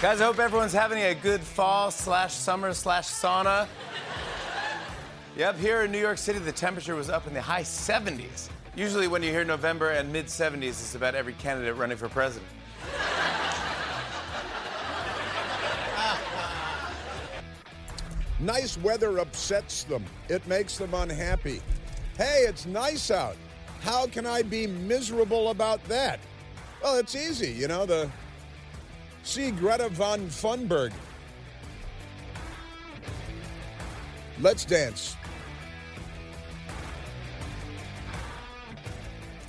Guys, 0.00 0.22
I 0.22 0.24
hope 0.24 0.38
everyone's 0.38 0.72
having 0.72 1.02
a 1.02 1.14
good 1.14 1.42
fall 1.42 1.90
slash 1.90 2.32
summer 2.32 2.72
slash 2.72 3.06
sauna. 3.06 3.68
Yep, 5.36 5.58
here 5.58 5.82
in 5.82 5.92
New 5.92 5.98
York 5.98 6.16
City, 6.16 6.38
the 6.38 6.52
temperature 6.52 6.94
was 6.94 7.10
up 7.10 7.26
in 7.26 7.34
the 7.34 7.42
high 7.42 7.60
70s. 7.60 8.48
Usually, 8.74 9.08
when 9.08 9.22
you 9.22 9.30
hear 9.30 9.44
November 9.44 9.90
and 9.90 10.10
mid 10.10 10.24
70s, 10.24 10.68
it's 10.68 10.94
about 10.94 11.14
every 11.14 11.34
candidate 11.34 11.76
running 11.76 11.98
for 11.98 12.08
president. 12.08 12.48
Nice 18.38 18.78
weather 18.78 19.18
upsets 19.18 19.84
them, 19.84 20.02
it 20.30 20.46
makes 20.48 20.78
them 20.78 20.94
unhappy. 20.94 21.60
Hey, 22.16 22.44
it's 22.48 22.64
nice 22.64 23.10
out. 23.10 23.36
How 23.82 24.06
can 24.06 24.24
I 24.24 24.40
be 24.40 24.66
miserable 24.66 25.50
about 25.50 25.84
that? 25.84 26.20
Well, 26.82 26.96
it's 26.96 27.14
easy. 27.14 27.52
You 27.52 27.68
know, 27.68 27.84
the 27.84 28.08
see 29.22 29.50
Greta 29.50 29.88
von 29.88 30.28
Funberg. 30.28 30.92
Let's 34.40 34.64
dance. 34.64 35.16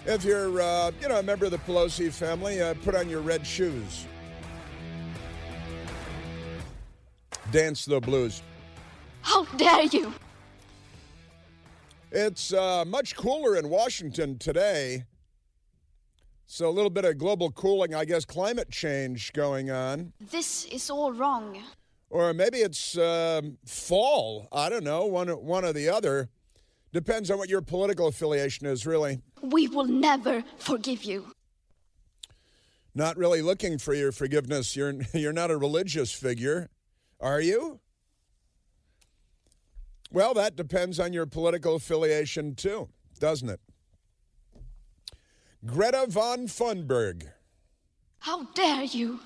If 0.05 0.23
you're, 0.23 0.61
uh, 0.61 0.91
you 0.99 1.07
know, 1.07 1.19
a 1.19 1.23
member 1.23 1.45
of 1.45 1.51
the 1.51 1.59
Pelosi 1.59 2.11
family, 2.11 2.61
uh, 2.61 2.73
put 2.83 2.95
on 2.95 3.09
your 3.09 3.21
red 3.21 3.45
shoes. 3.45 4.05
Dance 7.51 7.85
the 7.85 7.99
blues. 7.99 8.41
How 9.21 9.45
dare 9.57 9.83
you! 9.83 10.13
It's 12.11 12.51
uh, 12.51 12.83
much 12.85 13.15
cooler 13.15 13.55
in 13.55 13.69
Washington 13.69 14.37
today. 14.37 15.05
So, 16.53 16.67
a 16.67 16.69
little 16.69 16.89
bit 16.89 17.05
of 17.05 17.17
global 17.17 17.49
cooling, 17.49 17.95
I 17.95 18.03
guess, 18.03 18.25
climate 18.25 18.69
change 18.69 19.31
going 19.31 19.71
on. 19.71 20.11
This 20.19 20.65
is 20.65 20.89
all 20.89 21.13
wrong. 21.13 21.57
Or 22.09 22.33
maybe 22.33 22.57
it's 22.57 22.97
uh, 22.97 23.39
fall. 23.65 24.49
I 24.51 24.67
don't 24.67 24.83
know, 24.83 25.05
one, 25.05 25.29
one 25.29 25.63
or 25.63 25.71
the 25.71 25.87
other. 25.87 26.27
Depends 26.91 27.31
on 27.31 27.37
what 27.37 27.47
your 27.47 27.61
political 27.61 28.07
affiliation 28.07 28.67
is, 28.67 28.85
really. 28.85 29.21
We 29.41 29.69
will 29.69 29.85
never 29.85 30.43
forgive 30.57 31.05
you. 31.05 31.27
Not 32.93 33.15
really 33.15 33.41
looking 33.41 33.77
for 33.77 33.93
your 33.93 34.11
forgiveness. 34.11 34.75
You're, 34.75 34.95
you're 35.13 35.31
not 35.31 35.51
a 35.51 35.57
religious 35.57 36.11
figure, 36.11 36.69
are 37.21 37.39
you? 37.39 37.79
Well, 40.11 40.33
that 40.33 40.57
depends 40.57 40.99
on 40.99 41.13
your 41.13 41.27
political 41.27 41.75
affiliation, 41.75 42.55
too, 42.55 42.89
doesn't 43.19 43.49
it? 43.49 43.61
Greta 45.65 46.07
von 46.07 46.47
Funberg. 46.47 47.23
How 48.19 48.45
dare 48.55 48.83
you! 48.83 49.19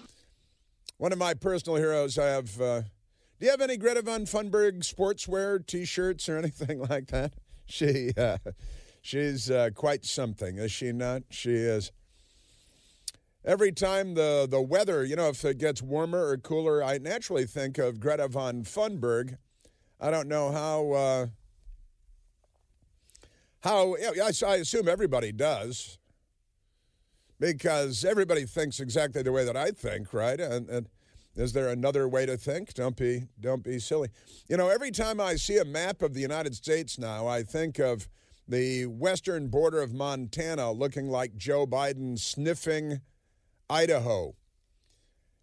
One 0.97 1.13
of 1.13 1.17
my 1.17 1.33
personal 1.33 1.77
heroes. 1.77 2.17
I 2.17 2.27
have. 2.27 2.59
Uh, 2.59 2.81
do 3.39 3.45
you 3.45 3.51
have 3.51 3.61
any 3.61 3.77
Greta 3.77 4.01
von 4.01 4.25
Funberg 4.25 4.79
sportswear, 4.79 5.65
T-shirts, 5.65 6.27
or 6.27 6.37
anything 6.37 6.79
like 6.89 7.07
that? 7.07 7.33
She, 7.65 8.11
uh, 8.17 8.37
she's 9.01 9.49
uh, 9.49 9.69
quite 9.73 10.05
something, 10.05 10.57
is 10.57 10.71
she 10.71 10.91
not? 10.91 11.23
She 11.29 11.51
is. 11.51 11.91
Every 13.45 13.71
time 13.71 14.15
the 14.15 14.45
the 14.49 14.61
weather, 14.61 15.05
you 15.05 15.15
know, 15.15 15.29
if 15.29 15.45
it 15.45 15.57
gets 15.57 15.81
warmer 15.81 16.27
or 16.27 16.37
cooler, 16.37 16.83
I 16.83 16.97
naturally 16.97 17.45
think 17.45 17.77
of 17.77 17.99
Greta 17.99 18.27
von 18.27 18.63
Funberg. 18.63 19.37
I 20.01 20.11
don't 20.11 20.27
know 20.27 20.51
how. 20.51 20.91
Uh, 20.91 21.27
how 23.61 23.95
I, 23.95 24.31
I 24.45 24.55
assume 24.57 24.87
everybody 24.87 25.31
does, 25.31 25.97
because 27.39 28.05
everybody 28.05 28.45
thinks 28.45 28.79
exactly 28.79 29.21
the 29.21 29.31
way 29.31 29.45
that 29.45 29.57
I 29.57 29.71
think, 29.71 30.13
right? 30.13 30.39
And, 30.39 30.69
and 30.69 30.87
is 31.35 31.53
there 31.53 31.69
another 31.69 32.07
way 32.07 32.25
to 32.25 32.37
think? 32.37 32.73
Don't 32.73 32.95
be 32.95 33.23
don't 33.39 33.63
be 33.63 33.79
silly. 33.79 34.09
You 34.47 34.57
know, 34.57 34.69
every 34.69 34.91
time 34.91 35.19
I 35.19 35.35
see 35.35 35.57
a 35.57 35.65
map 35.65 36.01
of 36.01 36.13
the 36.13 36.21
United 36.21 36.55
States 36.55 36.97
now, 36.97 37.27
I 37.27 37.43
think 37.43 37.79
of 37.79 38.07
the 38.47 38.85
western 38.85 39.47
border 39.47 39.81
of 39.81 39.93
Montana 39.93 40.71
looking 40.71 41.09
like 41.09 41.35
Joe 41.35 41.65
Biden 41.65 42.17
sniffing 42.17 43.01
Idaho. 43.69 44.35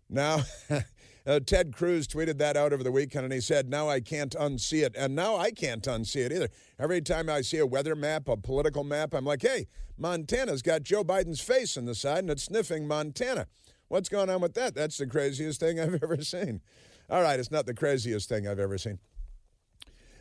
Now, 0.09 0.43
uh, 1.27 1.41
Ted 1.41 1.75
Cruz 1.75 2.07
tweeted 2.07 2.39
that 2.39 2.57
out 2.57 2.73
over 2.73 2.83
the 2.83 2.93
weekend, 2.93 3.25
and 3.25 3.33
he 3.33 3.41
said, 3.41 3.69
"Now 3.69 3.89
I 3.89 4.01
can't 4.01 4.33
unsee 4.33 4.85
it," 4.85 4.95
and 4.97 5.15
now 5.15 5.37
I 5.37 5.51
can't 5.51 5.83
unsee 5.83 6.27
it 6.27 6.33
either. 6.33 6.49
Every 6.79 7.01
time 7.01 7.29
I 7.29 7.43
see 7.43 7.59
a 7.59 7.67
weather 7.67 7.95
map, 7.95 8.29
a 8.29 8.37
political 8.37 8.85
map, 8.85 9.15
I'm 9.15 9.25
like, 9.25 9.43
"Hey, 9.43 9.69
Montana's 9.97 10.63
got 10.63 10.83
Joe 10.83 11.05
Biden's 11.05 11.41
face 11.41 11.77
on 11.77 11.85
the 11.85 11.95
side, 11.95 12.19
and 12.19 12.31
it's 12.31 12.45
sniffing 12.45 12.87
Montana." 12.87 13.47
What's 13.89 14.09
going 14.09 14.31
on 14.31 14.41
with 14.41 14.55
that? 14.55 14.75
That's 14.75 14.97
the 14.97 15.07
craziest 15.07 15.61
thing 15.61 15.79
I've 15.81 16.03
ever 16.03 16.23
seen. 16.23 16.63
All 17.11 17.23
right, 17.23 17.39
it's 17.39 17.51
not 17.51 17.67
the 17.67 17.75
craziest 17.75 18.29
thing 18.29 18.49
I've 18.49 18.59
ever 18.59 18.79
seen. 18.79 18.99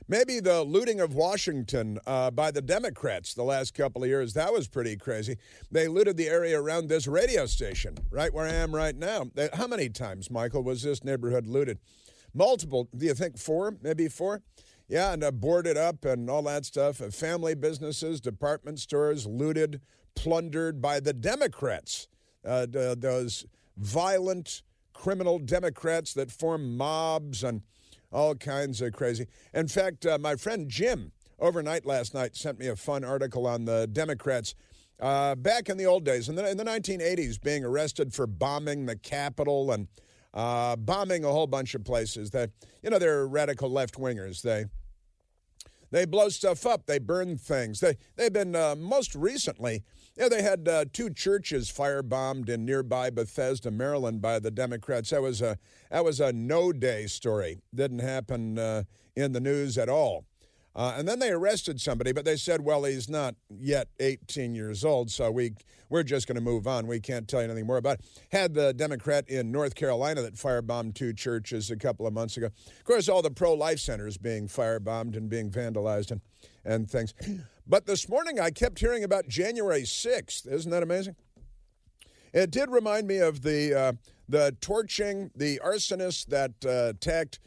Maybe 0.07 0.39
the 0.39 0.63
looting 0.63 0.99
of 0.99 1.13
Washington 1.13 1.99
uh, 2.05 2.31
by 2.31 2.51
the 2.51 2.61
Democrats 2.61 3.33
the 3.33 3.43
last 3.43 3.73
couple 3.73 4.03
of 4.03 4.09
years, 4.09 4.33
that 4.33 4.51
was 4.51 4.67
pretty 4.67 4.97
crazy. 4.97 5.37
They 5.71 5.87
looted 5.87 6.17
the 6.17 6.27
area 6.27 6.59
around 6.59 6.87
this 6.89 7.07
radio 7.07 7.45
station, 7.45 7.97
right 8.09 8.33
where 8.33 8.45
I 8.45 8.53
am 8.53 8.75
right 8.75 8.95
now. 8.95 9.27
How 9.53 9.67
many 9.67 9.89
times, 9.89 10.29
Michael, 10.29 10.63
was 10.63 10.81
this 10.81 11.03
neighborhood 11.03 11.47
looted? 11.47 11.79
Multiple, 12.33 12.89
do 12.95 13.05
you 13.05 13.13
think 13.13 13.37
four? 13.37 13.77
Maybe 13.81 14.07
four? 14.07 14.41
Yeah, 14.87 15.13
and 15.13 15.23
uh, 15.23 15.31
boarded 15.31 15.77
up 15.77 16.03
and 16.03 16.29
all 16.29 16.41
that 16.43 16.65
stuff. 16.65 17.01
Uh, 17.01 17.09
family 17.11 17.55
businesses, 17.55 18.19
department 18.19 18.79
stores 18.79 19.25
looted, 19.25 19.79
plundered 20.15 20.81
by 20.81 20.99
the 20.99 21.13
Democrats. 21.13 22.09
Uh, 22.45 22.65
those 22.69 23.45
violent 23.77 24.63
criminal 24.93 25.39
Democrats 25.39 26.13
that 26.13 26.31
form 26.31 26.75
mobs 26.75 27.43
and 27.43 27.61
all 28.11 28.35
kinds 28.35 28.81
of 28.81 28.93
crazy. 28.93 29.27
In 29.53 29.67
fact, 29.67 30.05
uh, 30.05 30.17
my 30.19 30.35
friend 30.35 30.69
Jim 30.69 31.11
overnight 31.39 31.85
last 31.85 32.13
night 32.13 32.35
sent 32.35 32.59
me 32.59 32.67
a 32.67 32.75
fun 32.75 33.03
article 33.03 33.47
on 33.47 33.65
the 33.65 33.87
Democrats. 33.87 34.53
Uh, 34.99 35.33
back 35.33 35.67
in 35.69 35.77
the 35.77 35.85
old 35.85 36.05
days, 36.05 36.29
in 36.29 36.35
the, 36.35 36.47
in 36.47 36.57
the 36.57 36.63
1980s, 36.63 37.41
being 37.41 37.65
arrested 37.65 38.13
for 38.13 38.27
bombing 38.27 38.85
the 38.85 38.95
Capitol 38.95 39.71
and 39.71 39.87
uh, 40.33 40.75
bombing 40.75 41.25
a 41.25 41.31
whole 41.31 41.47
bunch 41.47 41.73
of 41.73 41.83
places. 41.83 42.29
That 42.31 42.51
you 42.83 42.89
know 42.89 42.99
they're 42.99 43.27
radical 43.27 43.69
left 43.69 43.95
wingers. 43.95 44.41
They 44.41 44.65
they 45.89 46.05
blow 46.05 46.29
stuff 46.29 46.65
up. 46.65 46.85
They 46.85 46.99
burn 46.99 47.37
things. 47.37 47.79
They 47.79 47.97
they've 48.15 48.31
been 48.31 48.55
uh, 48.55 48.75
most 48.75 49.15
recently. 49.15 49.83
Yeah, 50.17 50.27
they 50.27 50.41
had 50.41 50.67
uh, 50.67 50.85
two 50.91 51.09
churches 51.09 51.71
firebombed 51.71 52.49
in 52.49 52.65
nearby 52.65 53.09
Bethesda, 53.09 53.71
Maryland, 53.71 54.21
by 54.21 54.39
the 54.39 54.51
Democrats. 54.51 55.11
That 55.11 55.21
was 55.21 55.41
a 55.41 55.57
that 55.89 56.03
was 56.03 56.19
a 56.19 56.33
no 56.33 56.73
day 56.73 57.07
story. 57.07 57.61
Didn't 57.73 57.99
happen 57.99 58.59
uh, 58.59 58.83
in 59.15 59.31
the 59.31 59.39
news 59.39 59.77
at 59.77 59.87
all. 59.89 60.25
Uh, 60.73 60.95
and 60.97 61.07
then 61.07 61.19
they 61.19 61.29
arrested 61.31 61.81
somebody, 61.81 62.13
but 62.13 62.23
they 62.23 62.37
said, 62.37 62.61
well, 62.61 62.85
he's 62.85 63.09
not 63.09 63.35
yet 63.49 63.89
18 63.99 64.55
years 64.55 64.85
old, 64.85 65.11
so 65.11 65.29
we, 65.29 65.53
we're 65.89 66.03
just 66.03 66.27
going 66.27 66.35
to 66.35 66.41
move 66.41 66.65
on. 66.65 66.87
We 66.87 67.01
can't 67.01 67.27
tell 67.27 67.41
you 67.41 67.45
anything 67.45 67.67
more 67.67 67.77
about 67.77 67.99
it. 67.99 68.05
Had 68.31 68.53
the 68.53 68.73
Democrat 68.73 69.27
in 69.27 69.51
North 69.51 69.75
Carolina 69.75 70.21
that 70.21 70.35
firebombed 70.35 70.95
two 70.95 71.13
churches 71.13 71.71
a 71.71 71.75
couple 71.75 72.07
of 72.07 72.13
months 72.13 72.37
ago. 72.37 72.45
Of 72.45 72.83
course, 72.85 73.09
all 73.09 73.21
the 73.21 73.31
pro 73.31 73.53
life 73.53 73.79
centers 73.79 74.17
being 74.17 74.47
firebombed 74.47 75.17
and 75.17 75.29
being 75.29 75.51
vandalized 75.51 76.11
and, 76.11 76.21
and 76.63 76.89
things. 76.89 77.13
But 77.67 77.85
this 77.85 78.09
morning 78.09 78.39
I 78.39 78.49
kept 78.51 78.79
hearing 78.79 79.03
about 79.03 79.27
January 79.27 79.83
6th. 79.83 80.47
Isn't 80.51 80.71
that 80.71 80.83
amazing? 80.83 81.15
It 82.33 82.49
did 82.49 82.69
remind 82.69 83.07
me 83.07 83.17
of 83.17 83.41
the, 83.41 83.73
uh, 83.73 83.93
the 84.29 84.55
torching, 84.61 85.31
the 85.35 85.59
arsonist 85.63 86.27
that 86.27 86.51
uh, 86.65 86.91
attacked 86.95 87.39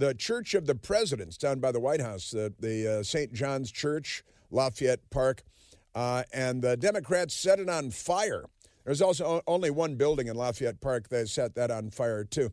the 0.00 0.14
Church 0.14 0.54
of 0.54 0.66
the 0.66 0.74
Presidents 0.74 1.36
down 1.36 1.60
by 1.60 1.70
the 1.70 1.78
White 1.78 2.00
House, 2.00 2.30
the, 2.30 2.52
the 2.58 3.00
uh, 3.00 3.02
St. 3.02 3.34
John's 3.34 3.70
Church, 3.70 4.24
Lafayette 4.50 5.10
Park, 5.10 5.42
uh, 5.94 6.22
and 6.32 6.62
the 6.62 6.74
Democrats 6.78 7.34
set 7.34 7.60
it 7.60 7.68
on 7.68 7.90
fire. 7.90 8.46
There's 8.86 9.02
also 9.02 9.42
only 9.46 9.70
one 9.70 9.96
building 9.96 10.28
in 10.28 10.36
Lafayette 10.36 10.80
Park 10.80 11.10
that 11.10 11.28
set 11.28 11.54
that 11.56 11.70
on 11.70 11.90
fire 11.90 12.24
too. 12.24 12.50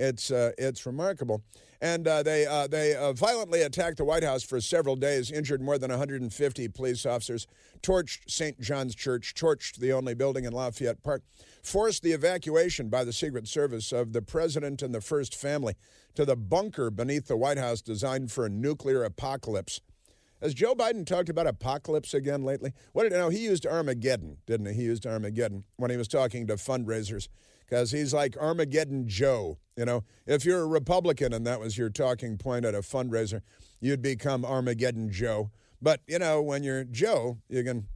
It's 0.00 0.30
uh, 0.30 0.52
it's 0.56 0.86
remarkable, 0.86 1.42
and 1.82 2.08
uh, 2.08 2.22
they 2.22 2.46
uh, 2.46 2.66
they 2.66 2.96
uh, 2.96 3.12
violently 3.12 3.60
attacked 3.60 3.98
the 3.98 4.04
White 4.04 4.24
House 4.24 4.42
for 4.42 4.58
several 4.58 4.96
days, 4.96 5.30
injured 5.30 5.60
more 5.60 5.76
than 5.76 5.90
150 5.90 6.68
police 6.68 7.04
officers, 7.04 7.46
torched 7.82 8.20
St. 8.26 8.58
John's 8.58 8.94
Church, 8.94 9.34
torched 9.34 9.76
the 9.76 9.92
only 9.92 10.14
building 10.14 10.46
in 10.46 10.54
Lafayette 10.54 11.02
Park, 11.02 11.22
forced 11.62 12.02
the 12.02 12.12
evacuation 12.12 12.88
by 12.88 13.04
the 13.04 13.12
Secret 13.12 13.46
Service 13.46 13.92
of 13.92 14.14
the 14.14 14.22
president 14.22 14.80
and 14.80 14.94
the 14.94 15.02
first 15.02 15.34
family 15.34 15.74
to 16.14 16.24
the 16.24 16.34
bunker 16.34 16.90
beneath 16.90 17.26
the 17.26 17.36
White 17.36 17.58
House 17.58 17.82
designed 17.82 18.32
for 18.32 18.46
a 18.46 18.50
nuclear 18.50 19.04
apocalypse. 19.04 19.82
Has 20.40 20.54
Joe 20.54 20.74
Biden 20.74 21.04
talked 21.04 21.28
about 21.28 21.46
apocalypse 21.46 22.14
again 22.14 22.42
lately? 22.42 22.72
What 22.94 23.02
did 23.02 23.12
know? 23.12 23.28
He 23.28 23.40
used 23.40 23.66
Armageddon, 23.66 24.38
didn't 24.46 24.66
he? 24.68 24.72
He 24.72 24.82
used 24.84 25.06
Armageddon 25.06 25.64
when 25.76 25.90
he 25.90 25.98
was 25.98 26.08
talking 26.08 26.46
to 26.46 26.54
fundraisers 26.54 27.28
because 27.70 27.92
he's 27.92 28.12
like 28.12 28.36
Armageddon 28.36 29.06
Joe. 29.06 29.58
You 29.80 29.86
know, 29.86 30.04
if 30.26 30.44
you're 30.44 30.60
a 30.60 30.66
Republican 30.66 31.32
and 31.32 31.46
that 31.46 31.58
was 31.58 31.78
your 31.78 31.88
talking 31.88 32.36
point 32.36 32.66
at 32.66 32.74
a 32.74 32.80
fundraiser, 32.80 33.40
you'd 33.80 34.02
become 34.02 34.44
Armageddon 34.44 35.10
Joe. 35.10 35.50
But, 35.80 36.00
you 36.06 36.18
know, 36.18 36.42
when 36.42 36.62
you're 36.62 36.84
Joe, 36.84 37.38
you 37.48 37.64
can 37.64 37.86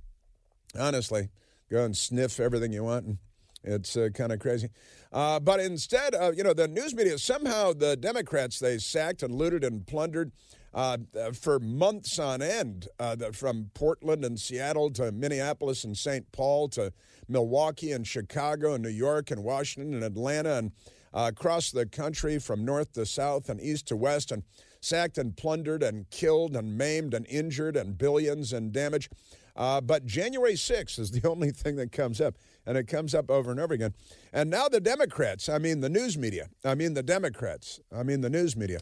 honestly 0.81 1.29
go 1.71 1.85
and 1.85 1.95
sniff 1.95 2.41
everything 2.41 2.73
you 2.73 2.85
want 2.85 3.05
and 3.05 3.19
It's 3.63 3.99
uh, 3.99 4.09
kind 4.15 4.33
of 4.33 4.39
crazy. 4.39 4.71
Uh, 5.13 5.41
but 5.41 5.61
instead, 5.61 6.15
of, 6.15 6.39
you 6.39 6.43
know, 6.43 6.55
the 6.55 6.69
news 6.69 6.95
media, 6.95 7.19
somehow 7.19 7.75
the 7.75 7.99
Democrats, 7.99 8.59
they 8.59 8.79
sacked 8.79 9.23
and 9.23 9.35
looted 9.35 9.63
and 9.63 9.87
plundered 9.87 10.33
uh, 10.73 10.97
for 11.35 11.61
months 11.61 12.19
on 12.19 12.41
end, 12.41 12.89
uh, 12.99 13.15
from 13.35 13.71
Portland 13.75 14.25
and 14.25 14.41
Seattle 14.41 14.91
to 14.93 15.13
Minneapolis 15.13 15.85
and 15.85 15.99
St. 15.99 16.33
Paul 16.33 16.69
to 16.71 16.95
Milwaukee 17.29 17.93
and 17.93 18.07
Chicago 18.07 18.73
and 18.73 18.83
New 18.83 18.89
York 18.89 19.31
and 19.31 19.45
Washington 19.45 19.93
and 19.93 20.03
Atlanta 20.03 20.55
and 20.55 20.73
uh, 21.15 21.31
across 21.33 21.71
the 21.71 21.87
country 21.87 22.39
from 22.39 22.65
north 22.65 22.93
to 22.93 23.07
south 23.07 23.49
and 23.49 23.61
east 23.61 23.87
to 23.87 23.97
west 23.97 24.33
and 24.33 24.43
sacked 24.81 25.17
and 25.17 25.37
plundered 25.37 25.83
and 25.83 26.11
killed 26.11 26.57
and 26.57 26.77
maimed 26.77 27.15
and 27.15 27.27
injured 27.29 27.77
and 27.77 27.97
billions 27.97 28.53
and 28.53 28.73
damage. 28.73 29.09
Uh, 29.57 29.81
but 29.81 30.05
January 30.05 30.55
6th 30.55 30.99
is 30.99 31.11
the 31.13 31.27
only 31.29 31.51
thing 31.51 31.77
that 31.77 31.93
comes 31.93 32.21
up, 32.21 32.35
and 32.67 32.77
it 32.77 32.89
comes 32.89 33.15
up 33.15 33.31
over 33.31 33.51
and 33.51 33.61
over 33.61 33.73
again. 33.73 33.95
And 34.33 34.51
now 34.51 34.69
the 34.69 34.81
Democrats, 34.81 35.49
I 35.49 35.59
mean 35.59 35.81
the 35.81 35.89
news 35.89 36.19
media, 36.19 36.49
I 36.65 36.75
mean 36.75 36.95
the 36.95 37.03
Democrats, 37.03 37.81
I 37.97 38.03
mean 38.03 38.21
the 38.21 38.31
news 38.31 38.57
media. 38.57 38.81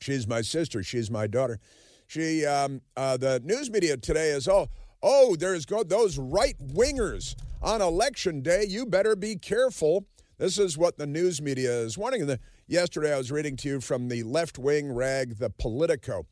She's 0.00 0.26
my 0.26 0.40
sister, 0.40 0.82
she's 0.82 1.10
my 1.10 1.26
daughter. 1.26 1.60
She, 2.06 2.44
um, 2.44 2.80
uh, 2.96 3.16
the 3.16 3.40
news 3.44 3.70
media 3.70 3.96
today 3.96 4.30
is, 4.30 4.48
oh, 4.48 4.68
oh, 5.02 5.36
there's 5.36 5.64
go- 5.64 5.84
those 5.84 6.18
right 6.18 6.56
wingers 6.58 7.34
on 7.62 7.80
election 7.80 8.42
day. 8.42 8.66
You 8.68 8.84
better 8.84 9.16
be 9.16 9.36
careful. 9.36 10.06
This 10.36 10.58
is 10.58 10.76
what 10.76 10.98
the 10.98 11.06
news 11.06 11.40
media 11.40 11.70
is 11.70 11.96
wanting. 11.96 12.26
The, 12.26 12.40
yesterday, 12.66 13.14
I 13.14 13.18
was 13.18 13.30
reading 13.30 13.56
to 13.58 13.68
you 13.68 13.80
from 13.80 14.08
the 14.08 14.24
left 14.24 14.58
wing 14.58 14.92
rag, 14.92 15.38
the 15.38 15.50
Politico, 15.50 16.26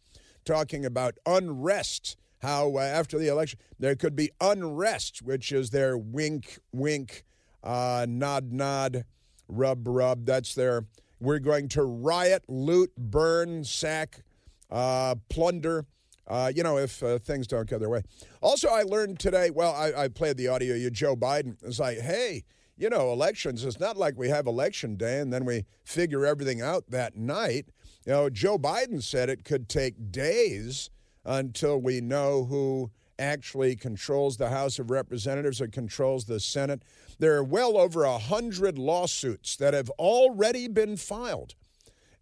talking 0.44 0.84
about 0.84 1.18
unrest 1.24 2.16
how 2.42 2.76
uh, 2.76 2.80
after 2.80 3.18
the 3.18 3.28
election 3.28 3.60
there 3.78 3.94
could 3.94 4.16
be 4.16 4.30
unrest, 4.40 5.22
which 5.22 5.52
is 5.52 5.70
their 5.70 5.96
wink, 5.96 6.58
wink, 6.72 7.22
uh, 7.62 8.04
nod, 8.08 8.52
nod, 8.52 9.04
rub, 9.48 9.86
rub. 9.86 10.26
That's 10.26 10.54
their. 10.54 10.86
We're 11.20 11.38
going 11.38 11.68
to 11.68 11.84
riot, 11.84 12.42
loot, 12.48 12.90
burn, 12.96 13.62
sack, 13.62 14.24
uh, 14.70 15.14
plunder. 15.28 15.86
Uh, 16.26 16.50
you 16.54 16.64
know, 16.64 16.78
if 16.78 17.00
uh, 17.02 17.18
things 17.18 17.46
don't 17.46 17.68
go 17.68 17.78
their 17.78 17.88
way. 17.88 18.02
Also, 18.40 18.68
I 18.68 18.82
learned 18.82 19.20
today. 19.20 19.50
Well, 19.50 19.72
I, 19.72 20.04
I 20.04 20.08
played 20.08 20.36
the 20.36 20.48
audio. 20.48 20.74
You, 20.74 20.90
Joe 20.90 21.14
Biden. 21.14 21.56
It's 21.62 21.78
like, 21.78 21.98
hey, 21.98 22.44
you 22.76 22.88
know, 22.88 23.12
elections. 23.12 23.64
It's 23.64 23.80
not 23.80 23.96
like 23.96 24.16
we 24.16 24.28
have 24.28 24.46
election 24.46 24.96
day 24.96 25.20
and 25.20 25.32
then 25.32 25.44
we 25.44 25.64
figure 25.84 26.26
everything 26.26 26.60
out 26.60 26.84
that 26.90 27.16
night. 27.16 27.66
You 28.06 28.12
know, 28.12 28.30
Joe 28.30 28.58
Biden 28.58 29.02
said 29.02 29.28
it 29.28 29.44
could 29.44 29.68
take 29.68 30.10
days 30.10 30.90
until 31.24 31.78
we 31.78 32.00
know 32.00 32.44
who 32.44 32.90
actually 33.18 33.76
controls 33.76 34.36
the 34.36 34.48
House 34.48 34.78
of 34.78 34.90
Representatives 34.90 35.60
or 35.60 35.68
controls 35.68 36.24
the 36.24 36.40
Senate. 36.40 36.82
There 37.18 37.36
are 37.36 37.44
well 37.44 37.76
over 37.76 38.04
a 38.04 38.18
hundred 38.18 38.78
lawsuits 38.78 39.56
that 39.56 39.74
have 39.74 39.90
already 39.90 40.66
been 40.66 40.96
filed, 40.96 41.54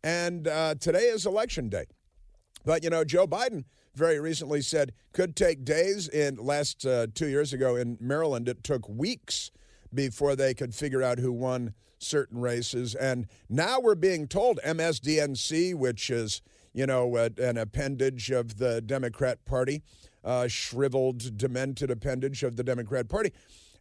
and 0.05 0.47
uh, 0.47 0.75
today 0.75 1.05
is 1.05 1.25
election 1.25 1.69
day. 1.69 1.87
But 2.65 2.85
you 2.85 2.91
know, 2.91 3.05
Joe 3.05 3.27
Biden 3.27 3.65
very 3.95 4.21
recently 4.21 4.61
said 4.61 4.93
could 5.13 5.35
take 5.35 5.65
days. 5.65 6.09
In 6.09 6.37
last 6.37 6.85
uh, 6.85 7.07
two 7.15 7.29
years 7.29 7.53
ago 7.53 7.77
in 7.77 7.97
Maryland, 8.01 8.49
it 8.49 8.63
took 8.63 8.87
weeks 8.89 9.51
before 9.93 10.37
they 10.37 10.55
could 10.55 10.75
figure 10.75 11.03
out 11.03 11.19
who 11.19 11.33
won 11.33 11.75
certain 11.99 12.41
races, 12.41 12.95
and 12.95 13.27
now 13.49 13.79
we're 13.79 13.95
being 13.95 14.27
told 14.27 14.59
MSDNC, 14.65 15.75
which 15.75 16.09
is 16.09 16.41
you 16.73 16.87
know, 16.87 17.17
a, 17.17 17.31
an 17.39 17.59
appendage 17.59 18.31
of 18.31 18.59
the 18.59 18.81
Democrat 18.81 19.45
Party, 19.45 19.83
uh, 20.25 20.49
shriveled, 20.49 21.37
demented 21.37 21.91
appendage 21.91 22.43
of 22.43 22.57
the 22.57 22.65
Democrat 22.65 23.09
Party. 23.09 23.33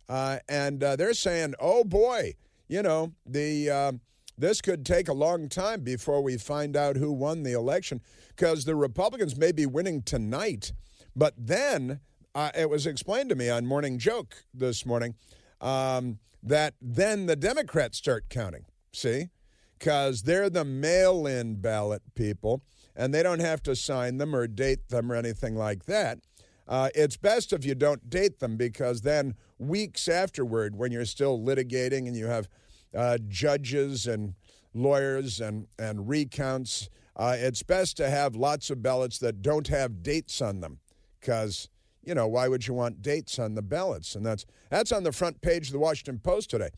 Uh, 0.08 0.40
and 0.48 0.84
uh, 0.84 0.96
they're 0.96 1.14
saying, 1.14 1.54
oh 1.60 1.84
boy, 1.84 2.34
you 2.68 2.82
know, 2.82 3.14
the 3.26 3.70
uh, 3.70 3.92
this 4.38 4.62
could 4.62 4.86
take 4.86 5.08
a 5.08 5.14
long 5.14 5.50
time 5.50 5.82
before 5.82 6.22
we 6.24 6.38
find 6.38 6.76
out 6.76 6.96
who 6.96 7.12
won 7.12 7.44
the 7.44 7.52
election 7.52 8.02
because 8.30 8.66
the 8.66 8.76
Republicans 8.76 9.38
may 9.38 9.52
be 9.52 9.66
winning 9.66 10.02
tonight. 10.02 10.72
But 11.16 11.34
then 11.38 12.00
uh, 12.34 12.52
it 12.58 12.70
was 12.70 12.88
explained 12.88 13.30
to 13.30 13.36
me 13.36 13.50
on 13.50 13.66
Morning 13.66 14.00
Joke 14.00 14.46
this 14.54 14.86
morning 14.86 15.16
um, 15.62 16.20
that 16.44 16.76
then 16.82 17.26
the 17.26 17.36
Democrats 17.36 17.98
start 17.98 18.26
counting. 18.30 18.66
See? 18.92 19.30
Because 19.78 20.24
they're 20.24 20.50
the 20.50 20.66
mail 20.66 21.26
in 21.26 21.56
ballot 21.56 22.02
people 22.16 22.62
and 22.96 23.14
they 23.14 23.24
don't 23.24 23.40
have 23.40 23.64
to 23.64 23.76
sign 23.76 24.18
them 24.18 24.36
or 24.36 24.48
date 24.48 24.90
them 24.90 25.12
or 25.12 25.16
anything 25.16 25.56
like 25.56 25.86
that. 25.86 26.20
Uh, 26.68 26.90
it's 26.94 27.18
best 27.18 27.52
if 27.52 27.66
you 27.66 27.74
don't 27.74 28.10
date 28.10 28.40
them 28.40 28.58
because 28.58 29.02
then 29.02 29.34
weeks 29.58 30.08
afterward, 30.08 30.76
when 30.76 30.92
you're 30.92 31.06
still 31.06 31.40
litigating 31.40 32.08
and 32.08 32.16
you 32.16 32.28
have 32.28 32.48
uh, 32.96 33.18
judges 33.28 34.06
and 34.06 34.36
lawyers 34.74 35.40
and, 35.40 35.66
and 35.80 36.08
recounts, 36.08 36.90
uh, 37.16 37.36
it's 37.38 37.64
best 37.64 37.98
to 37.98 38.10
have 38.10 38.36
lots 38.36 38.70
of 38.70 38.84
ballots 38.84 39.18
that 39.18 39.42
don't 39.42 39.68
have 39.68 40.04
dates 40.04 40.42
on 40.42 40.60
them 40.60 40.80
because, 41.20 41.70
you 42.10 42.16
know, 42.16 42.28
why 42.28 42.48
would 42.48 42.66
you 42.66 42.74
want 42.74 43.04
dates 43.04 43.38
on 43.38 43.54
the 43.54 43.62
ballots? 43.62 44.16
And 44.16 44.26
that's, 44.26 44.44
that's 44.72 44.92
on 44.92 45.04
the 45.04 45.12
front 45.12 45.42
page 45.42 45.68
of 45.68 45.74
the 45.74 45.80
Washington 45.80 46.18
Post 46.18 46.50
today, 46.50 46.72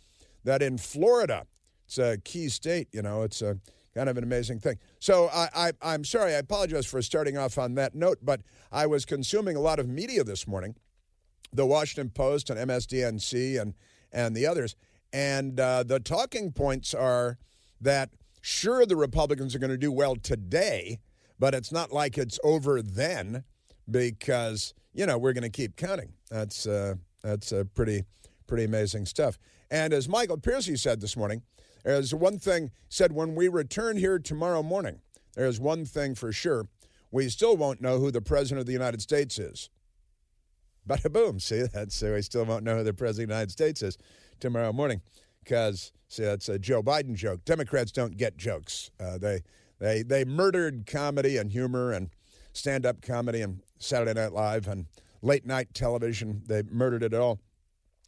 that 0.43 0.61
in 0.61 0.77
Florida, 0.77 1.47
it's 1.85 1.97
a 1.97 2.17
key 2.17 2.49
state, 2.49 2.89
you 2.91 3.01
know, 3.01 3.23
it's 3.23 3.41
a 3.41 3.57
kind 3.95 4.09
of 4.09 4.17
an 4.17 4.25
amazing 4.25 4.59
thing. 4.59 4.77
So 4.99 5.29
I, 5.33 5.71
I, 5.81 5.93
am 5.93 6.03
sorry, 6.03 6.35
I 6.35 6.39
apologize 6.39 6.85
for 6.85 7.01
starting 7.01 7.37
off 7.37 7.57
on 7.57 7.75
that 7.75 7.95
note, 7.95 8.17
but 8.21 8.41
I 8.73 8.87
was 8.87 9.05
consuming 9.05 9.55
a 9.55 9.61
lot 9.61 9.79
of 9.79 9.87
media 9.87 10.25
this 10.25 10.45
morning, 10.45 10.75
the 11.53 11.65
Washington 11.65 12.09
Post 12.09 12.49
and 12.49 12.69
MSDNC 12.69 13.61
and, 13.61 13.73
and 14.11 14.35
the 14.35 14.45
others. 14.45 14.75
And 15.13 15.61
uh, 15.61 15.83
the 15.83 16.01
talking 16.01 16.51
points 16.51 16.93
are 16.93 17.37
that 17.79 18.09
sure, 18.41 18.85
the 18.85 18.97
Republicans 18.97 19.55
are 19.55 19.59
going 19.59 19.71
to 19.71 19.77
do 19.77 19.93
well 19.93 20.17
today, 20.17 20.99
but 21.39 21.55
it's 21.55 21.71
not 21.71 21.93
like 21.93 22.17
it's 22.17 22.37
over 22.43 22.81
then 22.81 23.45
because, 23.89 24.73
you 24.93 25.05
know, 25.05 25.17
we're 25.17 25.33
going 25.33 25.43
to 25.43 25.49
keep 25.49 25.75
counting. 25.75 26.13
That's, 26.29 26.67
uh, 26.67 26.95
that's 27.23 27.51
uh, 27.51 27.63
pretty, 27.75 28.03
pretty 28.47 28.65
amazing 28.65 29.05
stuff. 29.05 29.37
And 29.69 29.93
as 29.93 30.09
Michael 30.09 30.37
Piercy 30.37 30.75
said 30.75 31.01
this 31.01 31.15
morning, 31.15 31.43
there's 31.83 32.13
one 32.13 32.37
thing 32.37 32.71
said 32.89 33.11
when 33.11 33.35
we 33.35 33.47
return 33.47 33.97
here 33.97 34.19
tomorrow 34.19 34.61
morning, 34.61 34.99
there's 35.35 35.59
one 35.59 35.85
thing 35.85 36.15
for 36.15 36.31
sure. 36.31 36.67
We 37.11 37.29
still 37.29 37.57
won't 37.57 37.81
know 37.81 37.99
who 37.99 38.11
the 38.11 38.21
President 38.21 38.59
of 38.59 38.65
the 38.65 38.73
United 38.73 39.01
States 39.01 39.39
is. 39.39 39.69
Bada 40.87 41.11
boom. 41.11 41.39
See, 41.39 41.63
that's 41.63 41.95
so 41.95 42.13
we 42.13 42.21
still 42.21 42.45
won't 42.45 42.63
know 42.63 42.77
who 42.77 42.83
the 42.83 42.93
President 42.93 43.23
of 43.23 43.27
the 43.27 43.33
United 43.35 43.51
States 43.51 43.81
is 43.81 43.97
tomorrow 44.39 44.73
morning. 44.73 45.01
Because, 45.43 45.91
see, 46.07 46.23
that's 46.23 46.49
a 46.49 46.59
Joe 46.59 46.83
Biden 46.83 47.15
joke. 47.15 47.43
Democrats 47.45 47.91
don't 47.91 48.17
get 48.17 48.37
jokes. 48.37 48.91
Uh, 48.99 49.17
they, 49.17 49.41
they, 49.79 50.03
they 50.03 50.23
murdered 50.23 50.85
comedy 50.85 51.37
and 51.37 51.51
humor 51.51 51.91
and 51.91 52.09
stand 52.53 52.85
up 52.85 53.01
comedy 53.01 53.41
and 53.41 53.61
Saturday 53.83 54.13
Night 54.13 54.33
Live 54.33 54.67
and 54.67 54.85
late 55.21 55.45
night 55.45 55.73
television. 55.73 56.43
They 56.47 56.63
murdered 56.63 57.03
it 57.03 57.13
all. 57.13 57.39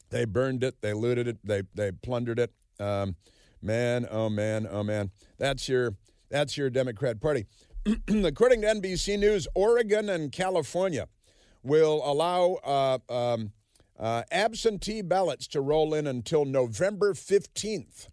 They 0.10 0.26
burned 0.26 0.64
it. 0.64 0.82
They 0.82 0.94
looted 0.94 1.28
it. 1.28 1.38
They, 1.44 1.64
they 1.74 1.92
plundered 1.92 2.40
it. 2.40 2.52
Um, 2.80 3.16
Man, 3.64 4.06
oh 4.12 4.30
man, 4.30 4.68
oh 4.70 4.84
man. 4.84 5.10
That's 5.38 5.70
your 5.70 5.96
that's 6.30 6.58
your 6.58 6.70
Democrat 6.70 7.22
Party. 7.22 7.46
According 8.10 8.62
to 8.62 8.68
NBC 8.68 9.18
News, 9.18 9.48
Oregon 9.56 10.10
and 10.10 10.34
California 10.34 11.08
will 11.64 12.02
allow 12.04 12.56
uh, 12.66 12.98
um, 13.10 13.54
uh, 13.98 14.24
absentee 14.32 15.02
ballots 15.02 15.48
to 15.48 15.62
roll 15.62 15.94
in 15.94 16.08
until 16.08 16.44
November 16.44 17.14
15th. 17.14 18.10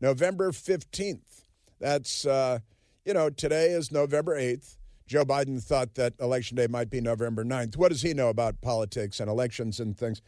November 0.00 0.50
15th. 0.50 1.44
That's, 1.78 2.26
uh, 2.26 2.58
you 3.04 3.14
know, 3.14 3.30
today 3.30 3.66
is 3.68 3.92
November 3.92 4.36
8th. 4.36 4.77
Joe 5.08 5.24
Biden 5.24 5.62
thought 5.62 5.94
that 5.94 6.12
election 6.20 6.56
day 6.56 6.66
might 6.66 6.90
be 6.90 7.00
November 7.00 7.42
9th. 7.42 7.78
What 7.78 7.90
does 7.90 8.02
he 8.02 8.12
know 8.12 8.28
about 8.28 8.60
politics 8.60 9.20
and 9.20 9.30
elections 9.30 9.80
and 9.80 9.96
things? 9.96 10.20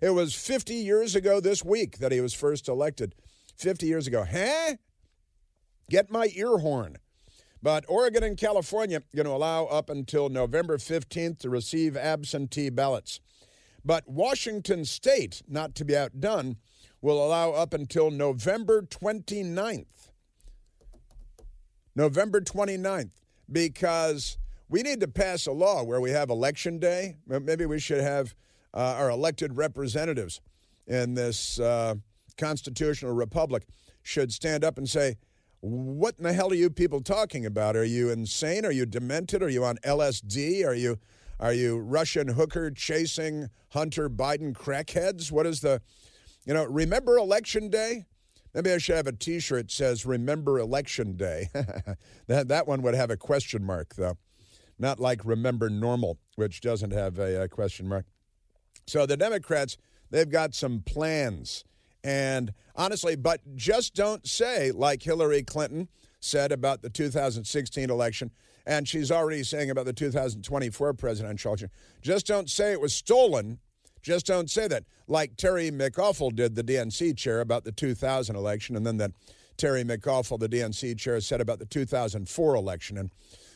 It 0.00 0.10
was 0.10 0.34
50 0.34 0.72
years 0.72 1.14
ago 1.14 1.38
this 1.38 1.62
week 1.62 1.98
that 1.98 2.12
he 2.12 2.20
was 2.22 2.32
first 2.32 2.66
elected. 2.66 3.14
50 3.58 3.86
years 3.86 4.06
ago. 4.06 4.24
Huh? 4.24 4.76
Get 5.90 6.10
my 6.10 6.30
ear 6.34 6.56
horn. 6.58 6.96
But 7.62 7.84
Oregon 7.88 8.24
and 8.24 8.38
California 8.38 9.02
going 9.14 9.26
to 9.26 9.32
allow 9.32 9.66
up 9.66 9.90
until 9.90 10.30
November 10.30 10.78
15th 10.78 11.38
to 11.40 11.50
receive 11.50 11.94
absentee 11.94 12.70
ballots. 12.70 13.20
But 13.84 14.08
Washington 14.08 14.86
State, 14.86 15.42
not 15.46 15.74
to 15.74 15.84
be 15.84 15.94
outdone, 15.94 16.56
will 17.02 17.24
allow 17.24 17.50
up 17.50 17.74
until 17.74 18.10
November 18.10 18.80
29th. 18.80 19.84
November 21.94 22.40
29th, 22.40 23.10
because 23.52 24.38
we 24.68 24.82
need 24.82 25.00
to 25.00 25.08
pass 25.08 25.46
a 25.46 25.52
law 25.52 25.82
where 25.82 26.00
we 26.00 26.10
have 26.10 26.30
election 26.30 26.78
day. 26.78 27.16
Maybe 27.26 27.66
we 27.66 27.78
should 27.78 28.00
have 28.00 28.34
uh, 28.74 28.96
our 28.98 29.10
elected 29.10 29.56
representatives 29.56 30.40
in 30.86 31.14
this. 31.14 31.60
Uh, 31.60 31.96
constitutional 32.36 33.12
republic 33.12 33.64
should 34.02 34.32
stand 34.32 34.64
up 34.64 34.78
and 34.78 34.88
say, 34.88 35.16
what 35.60 36.16
in 36.18 36.24
the 36.24 36.32
hell 36.32 36.50
are 36.50 36.56
you 36.56 36.70
people 36.70 37.00
talking 37.00 37.46
about? 37.46 37.76
Are 37.76 37.84
you 37.84 38.10
insane? 38.10 38.66
Are 38.66 38.72
you 38.72 38.84
demented? 38.84 39.42
Are 39.42 39.48
you 39.48 39.64
on 39.64 39.76
LSD? 39.84 40.66
Are 40.66 40.74
you 40.74 40.98
are 41.38 41.52
you 41.52 41.78
Russian 41.78 42.28
hooker 42.28 42.70
chasing 42.70 43.48
Hunter 43.68 44.08
Biden 44.08 44.52
crackheads? 44.52 45.30
What 45.30 45.46
is 45.46 45.60
the 45.60 45.80
You 46.44 46.54
know, 46.54 46.64
remember 46.64 47.16
Election 47.16 47.68
Day? 47.68 48.06
Maybe 48.54 48.70
I 48.70 48.78
should 48.78 48.96
have 48.96 49.06
a 49.06 49.12
T-shirt 49.12 49.64
that 49.64 49.70
says 49.70 50.04
"Remember 50.04 50.58
Election 50.58 51.16
Day." 51.16 51.48
that 52.26 52.48
that 52.48 52.66
one 52.66 52.82
would 52.82 52.94
have 52.94 53.10
a 53.10 53.16
question 53.16 53.64
mark, 53.64 53.94
though, 53.94 54.18
not 54.78 55.00
like 55.00 55.24
"Remember 55.24 55.70
Normal," 55.70 56.18
which 56.36 56.60
doesn't 56.60 56.92
have 56.92 57.18
a, 57.18 57.42
a 57.42 57.48
question 57.48 57.88
mark. 57.88 58.06
So 58.86 59.06
the 59.06 59.16
Democrats, 59.16 59.78
they've 60.10 60.28
got 60.28 60.54
some 60.54 60.80
plans, 60.80 61.64
and 62.04 62.52
honestly, 62.76 63.16
but 63.16 63.40
just 63.56 63.94
don't 63.94 64.26
say 64.26 64.70
like 64.70 65.02
Hillary 65.02 65.42
Clinton 65.42 65.88
said 66.20 66.52
about 66.52 66.82
the 66.82 66.90
2016 66.90 67.90
election, 67.90 68.30
and 68.66 68.86
she's 68.86 69.10
already 69.10 69.42
saying 69.42 69.70
about 69.70 69.86
the 69.86 69.92
2024 69.92 70.94
presidential 70.94 71.50
election. 71.50 71.70
Just 72.00 72.26
don't 72.26 72.50
say 72.50 72.72
it 72.72 72.80
was 72.80 72.94
stolen. 72.94 73.58
Just 74.02 74.26
don't 74.26 74.50
say 74.50 74.68
that. 74.68 74.84
Like 75.06 75.36
Terry 75.36 75.70
McAuliffe 75.70 76.34
did, 76.34 76.54
the 76.54 76.64
DNC 76.64 77.16
chair, 77.16 77.40
about 77.40 77.64
the 77.64 77.72
2000 77.72 78.34
election, 78.34 78.76
and 78.76 78.86
then 78.86 78.96
that 78.98 79.12
Terry 79.56 79.84
McAuliffe, 79.84 80.38
the 80.38 80.48
DNC 80.48 80.98
chair, 80.98 81.20
said 81.20 81.40
about 81.40 81.58
the 81.58 81.66
2004 81.66 82.54
election. 82.54 82.98
And 82.98 83.10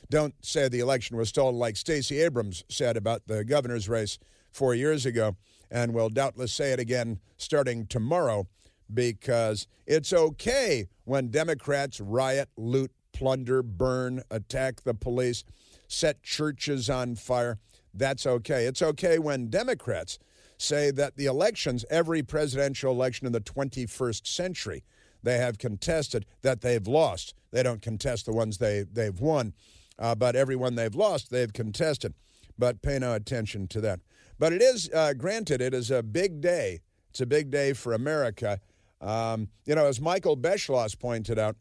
don't 0.09 0.35
say 0.45 0.69
the 0.69 0.81
election 0.81 1.17
was 1.17 1.29
stolen 1.29 1.57
like 1.57 1.77
Stacey 1.77 2.21
Abrams 2.21 2.65
said 2.69 2.97
about 2.97 3.27
the 3.27 3.45
governor's 3.45 3.89
race 3.89 4.19
four 4.53 4.75
years 4.75 5.05
ago, 5.05 5.37
and 5.71 5.93
will 5.93 6.09
doubtless 6.09 6.53
say 6.53 6.73
it 6.73 6.79
again 6.79 7.19
starting 7.37 7.87
tomorrow 7.87 8.47
because 8.93 9.67
it's 9.85 10.13
okay 10.13 10.87
when 11.05 11.31
Democrats 11.31 12.01
riot, 12.01 12.49
loot, 12.57 12.93
plunder, 13.13 13.63
burn, 13.63 14.23
attack 14.31 14.83
the 14.83 14.95
police, 14.95 15.43
set 15.89 16.23
churches 16.23 16.89
on 16.89 17.17
fire. 17.17 17.59
That's 17.97 18.27
okay. 18.27 18.67
It's 18.67 18.83
okay 18.83 19.19
when 19.19 19.49
Democrats 19.49 20.19
say 20.59 20.91
that 20.93 21.17
the 21.17 21.27
elections, 21.27 21.85
every 21.91 22.23
presidential 22.23 22.93
election 22.93 23.27
in 23.27 23.33
the 23.33 23.41
21st 23.41 24.27
century, 24.27 24.85
they 25.23 25.39
have 25.39 25.59
contested 25.59 26.27
that 26.43 26.61
they've 26.61 26.87
lost. 26.87 27.35
They 27.51 27.63
don't 27.63 27.83
contest 27.83 28.27
the 28.27 28.33
ones 28.33 28.59
they, 28.59 28.85
they've 28.91 29.19
won, 29.19 29.55
uh, 29.99 30.15
but 30.15 30.37
every 30.37 30.57
one 30.57 30.75
they've 30.75 30.95
lost, 30.95 31.31
they've 31.31 31.53
contested. 31.53 32.15
But 32.59 32.81
pay 32.81 32.99
no 32.99 33.15
attention 33.15 33.67
to 33.69 33.81
that. 33.83 34.01
But 34.39 34.53
it 34.53 34.63
is, 34.63 34.91
uh, 34.95 35.15
granted, 35.15 35.61
it 35.61 35.75
is 35.75 35.91
a 35.91 36.03
big 36.03 36.41
day. 36.41 36.81
It's 37.11 37.21
a 37.21 37.27
big 37.27 37.51
day 37.51 37.73
for 37.73 37.93
America. 37.93 38.61
Um, 39.01 39.49
you 39.65 39.75
know, 39.75 39.87
as 39.87 40.01
Michael 40.01 40.37
Beschloss 40.37 40.99
pointed 40.99 41.39
out 41.39 41.57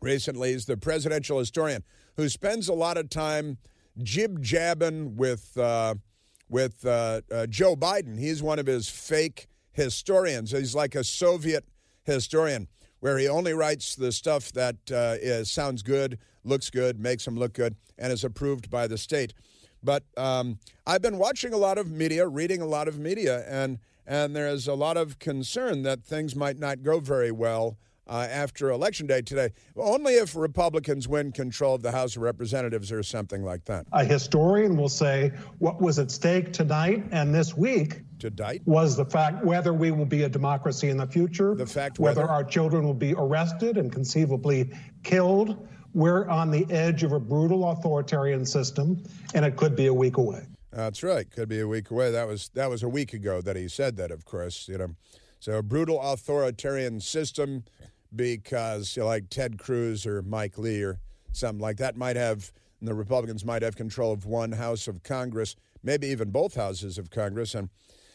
recently, 0.00 0.52
he's 0.52 0.66
the 0.66 0.76
presidential 0.76 1.38
historian 1.38 1.84
who 2.16 2.28
spends 2.28 2.68
a 2.68 2.72
lot 2.72 2.96
of 2.96 3.10
time 3.10 3.58
jib 4.02 4.42
jabbing 4.42 5.16
with 5.16 5.56
uh, 5.56 5.94
with 6.48 6.84
uh, 6.86 7.22
uh, 7.30 7.46
Joe 7.46 7.76
Biden. 7.76 8.18
He's 8.18 8.42
one 8.42 8.58
of 8.58 8.66
his 8.66 8.88
fake 8.88 9.46
historians. 9.72 10.52
He's 10.52 10.74
like 10.74 10.94
a 10.94 11.04
Soviet 11.04 11.64
historian 12.04 12.68
where 13.00 13.18
he 13.18 13.28
only 13.28 13.52
writes 13.52 13.94
the 13.94 14.10
stuff 14.10 14.52
that 14.52 14.76
uh, 14.90 15.16
is, 15.20 15.50
sounds 15.50 15.82
good, 15.82 16.18
looks 16.44 16.70
good, 16.70 16.98
makes 16.98 17.26
him 17.26 17.36
look 17.36 17.52
good, 17.52 17.76
and 17.98 18.12
is 18.12 18.24
approved 18.24 18.70
by 18.70 18.86
the 18.86 18.96
state. 18.96 19.34
But 19.82 20.04
um, 20.16 20.58
I've 20.86 21.02
been 21.02 21.18
watching 21.18 21.52
a 21.52 21.58
lot 21.58 21.78
of 21.78 21.90
media, 21.90 22.26
reading 22.26 22.62
a 22.62 22.66
lot 22.66 22.88
of 22.88 22.98
media, 22.98 23.44
and 23.48 23.78
and 24.06 24.36
there's 24.36 24.68
a 24.68 24.74
lot 24.74 24.96
of 24.96 25.18
concern 25.18 25.82
that 25.82 26.04
things 26.04 26.36
might 26.36 26.58
not 26.58 26.82
go 26.82 27.00
very 27.00 27.32
well 27.32 27.76
uh, 28.06 28.26
after 28.30 28.70
Election 28.70 29.06
Day 29.06 29.22
today, 29.22 29.50
only 29.76 30.14
if 30.14 30.36
Republicans 30.36 31.08
win 31.08 31.32
control 31.32 31.74
of 31.74 31.82
the 31.82 31.92
House 31.92 32.16
of 32.16 32.22
Representatives 32.22 32.92
or 32.92 33.02
something 33.02 33.42
like 33.42 33.64
that. 33.64 33.86
A 33.92 34.04
historian 34.04 34.76
will 34.76 34.88
say 34.88 35.32
what 35.58 35.80
was 35.80 35.98
at 35.98 36.10
stake 36.10 36.52
tonight 36.52 37.04
and 37.10 37.34
this 37.34 37.56
week 37.56 38.00
tonight 38.18 38.62
was 38.64 38.96
the 38.96 39.04
fact 39.04 39.44
whether 39.44 39.72
we 39.72 39.90
will 39.90 40.06
be 40.06 40.22
a 40.22 40.28
democracy 40.28 40.88
in 40.88 40.96
the 40.96 41.06
future, 41.06 41.54
the 41.54 41.66
fact 41.66 41.98
whether, 41.98 42.22
whether 42.22 42.32
our 42.32 42.44
children 42.44 42.84
will 42.84 42.94
be 42.94 43.14
arrested 43.14 43.76
and 43.76 43.92
conceivably 43.92 44.70
killed. 45.02 45.68
We're 45.94 46.28
on 46.28 46.50
the 46.50 46.66
edge 46.70 47.02
of 47.02 47.12
a 47.12 47.20
brutal 47.20 47.70
authoritarian 47.70 48.44
system, 48.44 49.02
and 49.34 49.44
it 49.46 49.56
could 49.56 49.74
be 49.74 49.86
a 49.86 49.94
week 49.94 50.18
away. 50.18 50.46
That's 50.70 51.02
right. 51.02 51.28
Could 51.30 51.48
be 51.48 51.60
a 51.60 51.66
week 51.66 51.90
away. 51.90 52.10
That 52.10 52.28
was 52.28 52.50
that 52.50 52.68
was 52.68 52.82
a 52.82 52.88
week 52.88 53.14
ago 53.14 53.40
that 53.40 53.56
he 53.56 53.66
said 53.66 53.96
that. 53.96 54.10
Of 54.10 54.26
course, 54.26 54.68
you 54.68 54.76
know. 54.76 54.94
So 55.40 55.52
a 55.58 55.62
brutal 55.62 56.00
authoritarian 56.02 57.00
system, 57.00 57.64
because 58.14 58.96
you 58.96 59.02
know, 59.02 59.08
like 59.08 59.28
Ted 59.30 59.58
Cruz 59.58 60.06
or 60.06 60.22
Mike 60.22 60.58
Lee 60.58 60.82
or 60.82 60.98
something 61.32 61.60
like 61.60 61.76
that 61.78 61.96
might 61.96 62.16
have 62.16 62.52
the 62.82 62.94
Republicans 62.94 63.44
might 63.44 63.62
have 63.62 63.76
control 63.76 64.12
of 64.12 64.26
one 64.26 64.52
house 64.52 64.86
of 64.86 65.02
Congress, 65.02 65.56
maybe 65.82 66.06
even 66.08 66.30
both 66.30 66.54
houses 66.54 66.98
of 66.98 67.10
Congress, 67.10 67.54
and 67.54 67.68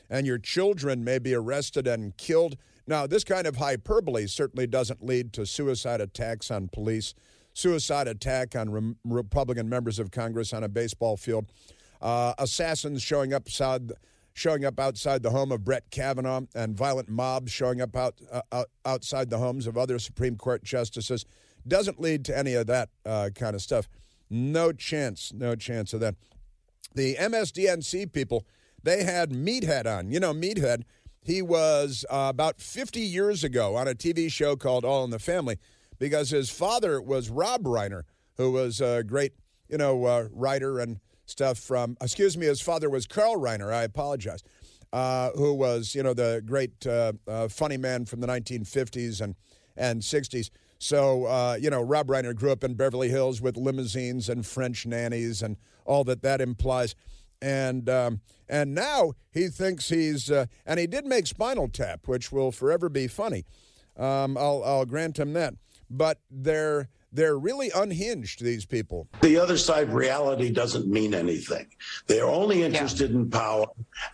and 0.10 0.28
your 0.28 0.38
children 0.38 1.04
may 1.04 1.20
be 1.20 1.34
arrested 1.34 1.88
and 1.88 2.16
killed. 2.18 2.58
Now, 2.86 3.08
this 3.08 3.24
kind 3.24 3.48
of 3.48 3.56
hyperbole 3.58 4.28
certainly 4.28 4.68
doesn't 4.68 5.04
lead 5.04 5.32
to 5.34 5.46
suicide 5.46 6.02
attacks 6.02 6.52
on 6.52 6.68
police, 6.68 7.14
suicide 7.54 8.08
attack 8.08 8.56
on 8.56 8.70
re- 8.70 8.96
Republican 9.06 9.70
members 9.70 10.00
of 10.00 10.12
Congress 10.12 10.52
on 10.52 10.64
a 10.64 10.70
baseball 10.70 11.16
field 11.16 11.46
uh, 12.02 12.34
assassins 12.38 13.02
showing 13.02 13.34
up 13.34 13.44
outside, 13.48 13.92
showing 14.34 14.66
up 14.66 14.80
outside 14.80 15.24
the 15.24 15.32
home 15.32 15.52
of 15.52 15.64
Brett 15.64 15.90
Kavanaugh, 15.92 16.42
and 16.56 16.76
violent 16.76 17.10
mobs 17.10 17.52
showing 17.52 17.82
up 17.82 17.96
out, 17.96 18.20
uh, 18.52 18.64
outside 18.86 19.30
the 19.30 19.38
homes 19.38 19.68
of 19.68 19.78
other 19.78 20.00
Supreme 20.00 20.38
Court 20.38 20.64
justices 20.64 21.26
doesn't 21.68 22.00
lead 22.00 22.26
to 22.26 22.38
any 22.38 22.54
of 22.54 22.68
that 22.68 22.90
uh, 23.06 23.30
kind 23.36 23.56
of 23.56 23.62
stuff. 23.62 23.88
No 24.30 24.72
chance, 24.72 25.32
no 25.34 25.56
chance 25.56 25.94
of 25.94 26.00
that. 26.00 26.16
The 26.96 27.16
MSDNC 27.16 28.12
people, 28.12 28.46
they 28.84 29.04
had 29.04 29.32
Meathead 29.32 29.86
on. 29.86 30.12
You 30.12 30.20
know, 30.20 30.34
Meathead, 30.34 30.84
he 31.22 31.42
was 31.42 32.06
uh, 32.10 32.28
about 32.30 32.60
50 32.60 33.00
years 33.00 33.44
ago 33.44 33.76
on 33.76 33.88
a 33.88 33.94
TV 33.94 34.32
show 34.32 34.56
called 34.56 34.84
All 34.84 35.04
in 35.04 35.12
the 35.12 35.20
Family 35.20 35.58
because 36.00 36.32
his 36.32 36.50
father 36.50 37.02
was 37.02 37.30
Rob 37.30 37.64
Reiner, 37.64 38.04
who 38.38 38.52
was 38.52 38.82
a 38.82 39.04
great, 39.04 39.34
you 39.70 39.78
know, 39.78 40.06
uh, 40.06 40.28
writer 40.32 40.80
and 40.80 41.00
stuff 41.32 41.58
from, 41.58 41.98
excuse 42.02 42.38
me, 42.38 42.46
his 42.46 42.62
father 42.62 42.90
was 42.90 43.08
Carl 43.08 43.38
Reiner. 43.38 43.74
I 43.74 43.84
apologize. 43.84 44.44
Uh, 44.94 45.32
who 45.38 45.54
was, 45.54 45.96
you 45.96 46.04
know, 46.04 46.14
the 46.14 46.44
great 46.46 46.86
uh, 46.86 47.14
uh, 47.26 47.48
funny 47.48 47.78
man 47.78 48.04
from 48.04 48.20
the 48.20 48.28
1950s 48.28 49.22
and, 49.22 49.36
and 49.78 50.02
60s. 50.02 50.50
So, 50.80 51.28
uh, 51.28 51.58
you 51.62 51.70
know, 51.70 51.82
Rob 51.82 52.08
Reiner 52.08 52.36
grew 52.36 52.52
up 52.52 52.64
in 52.64 52.74
Beverly 52.74 53.08
Hills 53.08 53.40
with 53.40 53.56
limousines 53.56 54.28
and 54.28 54.46
French 54.46 54.86
nannies 54.86 55.42
and 55.42 55.56
all 55.86 56.04
that 56.04 56.24
that 56.24 56.42
implies. 56.42 56.94
And 57.42 57.90
um, 57.90 58.22
and 58.50 58.76
now 58.76 59.14
he 59.32 59.48
thinks 59.48 59.90
he's 59.90 60.30
uh, 60.30 60.48
and 60.66 60.80
he 60.80 60.88
did 60.88 61.06
make 61.06 61.26
Spinal 61.26 61.70
Tap, 61.70 62.08
which 62.08 62.32
will 62.32 62.52
forever 62.52 62.90
be 62.90 63.08
funny. 63.08 63.46
Um, 63.96 64.38
I'll 64.38 64.64
I'll 64.64 64.86
grant 64.86 65.20
him 65.20 65.34
that. 65.34 65.54
But 65.90 66.20
they're 66.30 66.90
they're 67.12 67.38
really 67.38 67.72
unhinged, 67.76 68.42
these 68.42 68.66
people. 68.66 69.08
The 69.22 69.38
other 69.38 69.58
side, 69.58 69.92
reality 69.92 70.50
doesn't 70.50 70.88
mean 70.88 71.14
anything. 71.14 71.68
They're 72.08 72.26
only 72.26 72.64
interested 72.64 73.12
yeah. 73.12 73.18
in 73.18 73.30
power 73.30 73.66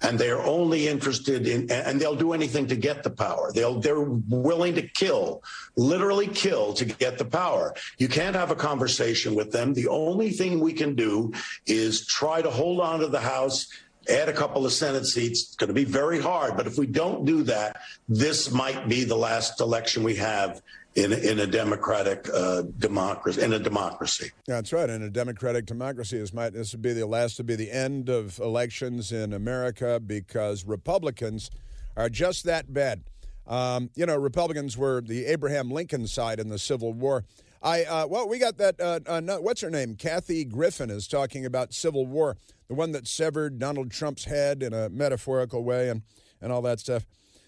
and 0.02 0.18
they're 0.18 0.42
only 0.42 0.88
interested 0.88 1.48
in, 1.48 1.70
and 1.72 2.00
they'll 2.00 2.16
do 2.16 2.34
anything 2.34 2.68
to 2.68 2.76
get 2.76 3.04
the 3.04 3.10
power. 3.10 3.52
They'll, 3.54 3.80
they're 3.80 4.02
willing 4.02 4.76
to 4.76 4.82
kill, 4.82 5.44
literally 5.76 6.28
kill 6.28 6.74
to 6.74 6.86
get 6.86 7.18
the 7.18 7.26
power. 7.26 7.74
You 7.98 8.08
can't 8.08 8.36
have 8.36 8.52
a 8.52 8.56
conversation 8.56 9.36
with 9.36 9.52
them. 9.52 9.74
The 9.74 9.88
only 9.88 10.32
thing 10.32 10.60
we 10.60 10.74
can 10.74 10.96
do 10.96 11.34
is 11.66 12.06
try 12.06 12.42
to 12.42 12.50
hold 12.50 12.80
on 12.80 13.00
to 13.00 13.08
the 13.08 13.20
House 13.20 13.68
add 14.10 14.30
a 14.30 14.34
couple 14.34 14.66
of 14.66 14.72
Senate 14.72 15.06
seats. 15.06 15.44
It's 15.44 15.56
going 15.56 15.68
to 15.68 15.74
be 15.74 15.84
very 15.84 16.22
hard. 16.22 16.56
But 16.56 16.66
if 16.66 16.78
we 16.78 16.88
don't 16.88 17.26
do 17.26 17.44
that, 17.44 17.82
this 18.08 18.52
might 18.52 18.88
be 18.88 19.04
the 19.04 19.18
last 19.18 19.60
election 19.60 20.04
we 20.04 20.16
have 20.16 20.62
in, 20.98 21.14
in 21.14 21.40
a 21.40 21.46
democratic 21.46 22.28
uh, 22.34 22.64
democracy. 22.80 23.44
In 23.44 23.54
a 23.54 23.60
democracy. 23.60 24.32
That's 24.48 24.74
right. 24.74 24.90
In 24.90 25.04
a 25.04 25.10
democratic 25.12 25.68
democracy, 25.68 26.18
this 26.18 26.34
might 26.34 26.54
this 26.54 26.72
would 26.72 26.82
be 26.82 26.94
the 26.94 27.06
last 27.06 27.36
to 27.38 27.44
be 27.44 27.56
the 27.56 27.72
end 27.72 28.10
of 28.10 28.40
elections 28.40 29.12
in 29.12 29.32
America 29.32 30.00
because 30.00 30.66
Republicans 30.66 31.52
are 31.96 32.10
just 32.10 32.46
that 32.46 32.74
bad. 32.74 33.04
Um, 33.46 33.92
you 33.96 34.08
know, 34.08 34.18
Republicans 34.18 34.76
were 34.76 35.02
the 35.02 35.26
Abraham 35.28 35.70
Lincoln 35.70 36.08
side 36.08 36.40
in 36.40 36.50
the 36.50 36.60
Civil 36.60 36.94
War. 36.94 37.24
I 37.62 37.84
uh, 37.84 38.08
well, 38.08 38.28
we 38.28 38.40
got 38.40 38.58
that. 38.58 38.82
Uh, 38.82 39.00
uh, 39.06 39.22
what's 39.38 39.62
her 39.62 39.70
name? 39.70 39.96
Kathy 39.96 40.46
Griffin 40.46 40.90
is 40.90 41.08
talking 41.08 41.46
about 41.46 41.76
Civil 41.76 42.08
War, 42.08 42.38
the 42.68 42.74
one 42.74 42.92
that 42.94 43.08
severed 43.08 43.60
Donald 43.60 43.92
Trump's 43.92 44.26
head 44.26 44.64
in 44.64 44.74
a 44.74 44.90
metaphorical 44.90 45.64
way, 45.64 45.90
and 45.90 46.02
and 46.42 46.52
all 46.52 46.64
that 46.64 46.80
stuff. 46.80 47.06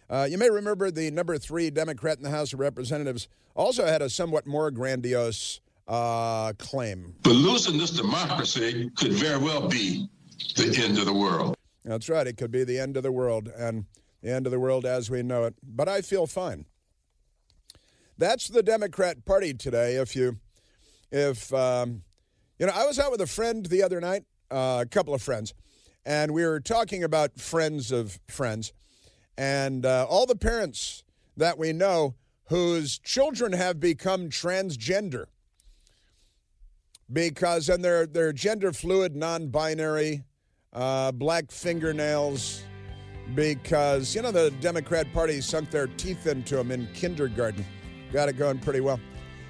Uh, 0.09 0.27
you 0.29 0.37
may 0.37 0.49
remember 0.49 0.89
the 0.89 1.11
number 1.11 1.37
three 1.37 1.69
Democrat 1.69 2.17
in 2.17 2.23
the 2.23 2.31
House 2.31 2.51
of 2.53 2.59
Representatives 2.59 3.27
also 3.55 3.85
had 3.85 4.01
a 4.01 4.09
somewhat 4.09 4.47
more 4.47 4.71
grandiose 4.71 5.59
uh, 5.87 6.53
claim. 6.57 7.15
But 7.23 7.33
losing 7.35 7.77
this 7.77 7.91
democracy 7.91 8.89
could 8.95 9.13
very 9.13 9.37
well 9.37 9.67
be 9.67 10.07
the 10.55 10.83
end 10.83 10.97
of 10.97 11.05
the 11.05 11.13
world. 11.13 11.55
That's 11.85 12.09
right. 12.09 12.25
It 12.25 12.37
could 12.37 12.51
be 12.51 12.63
the 12.63 12.79
end 12.79 12.97
of 12.97 13.03
the 13.03 13.11
world 13.11 13.49
and 13.55 13.85
the 14.21 14.31
end 14.31 14.47
of 14.47 14.51
the 14.51 14.59
world 14.59 14.85
as 14.85 15.09
we 15.09 15.21
know 15.23 15.45
it. 15.45 15.55
But 15.63 15.87
I 15.87 16.01
feel 16.01 16.27
fine. 16.27 16.65
That's 18.17 18.47
the 18.47 18.63
Democrat 18.63 19.25
Party 19.25 19.53
today. 19.53 19.95
If 19.95 20.15
you, 20.15 20.37
if, 21.11 21.53
um, 21.53 22.03
you 22.57 22.65
know, 22.65 22.73
I 22.75 22.85
was 22.85 22.99
out 22.99 23.11
with 23.11 23.21
a 23.21 23.27
friend 23.27 23.65
the 23.65 23.81
other 23.81 24.01
night, 24.01 24.23
uh, 24.51 24.79
a 24.81 24.85
couple 24.85 25.13
of 25.13 25.21
friends, 25.21 25.53
and 26.05 26.31
we 26.31 26.43
were 26.43 26.59
talking 26.59 27.03
about 27.03 27.39
friends 27.39 27.91
of 27.91 28.19
friends. 28.27 28.73
And 29.39 29.85
uh, 29.85 30.05
all 30.09 30.25
the 30.25 30.35
parents 30.35 31.05
that 31.37 31.57
we 31.57 31.71
know 31.71 32.15
whose 32.49 32.99
children 32.99 33.53
have 33.53 33.79
become 33.79 34.29
transgender 34.29 35.27
because 37.13 37.69
and 37.69 37.81
they're 37.81 38.05
they're 38.05 38.33
gender 38.33 38.73
fluid, 38.73 39.15
non-binary, 39.15 40.25
uh, 40.73 41.13
black 41.13 41.51
fingernails. 41.51 42.63
Because 43.33 44.13
you 44.13 44.21
know 44.21 44.31
the 44.31 44.51
Democrat 44.59 45.07
Party 45.13 45.39
sunk 45.39 45.71
their 45.71 45.87
teeth 45.87 46.27
into 46.27 46.57
them 46.57 46.69
in 46.69 46.89
kindergarten. 46.93 47.63
Got 48.11 48.27
it 48.27 48.33
going 48.33 48.59
pretty 48.59 48.81
well. 48.81 48.99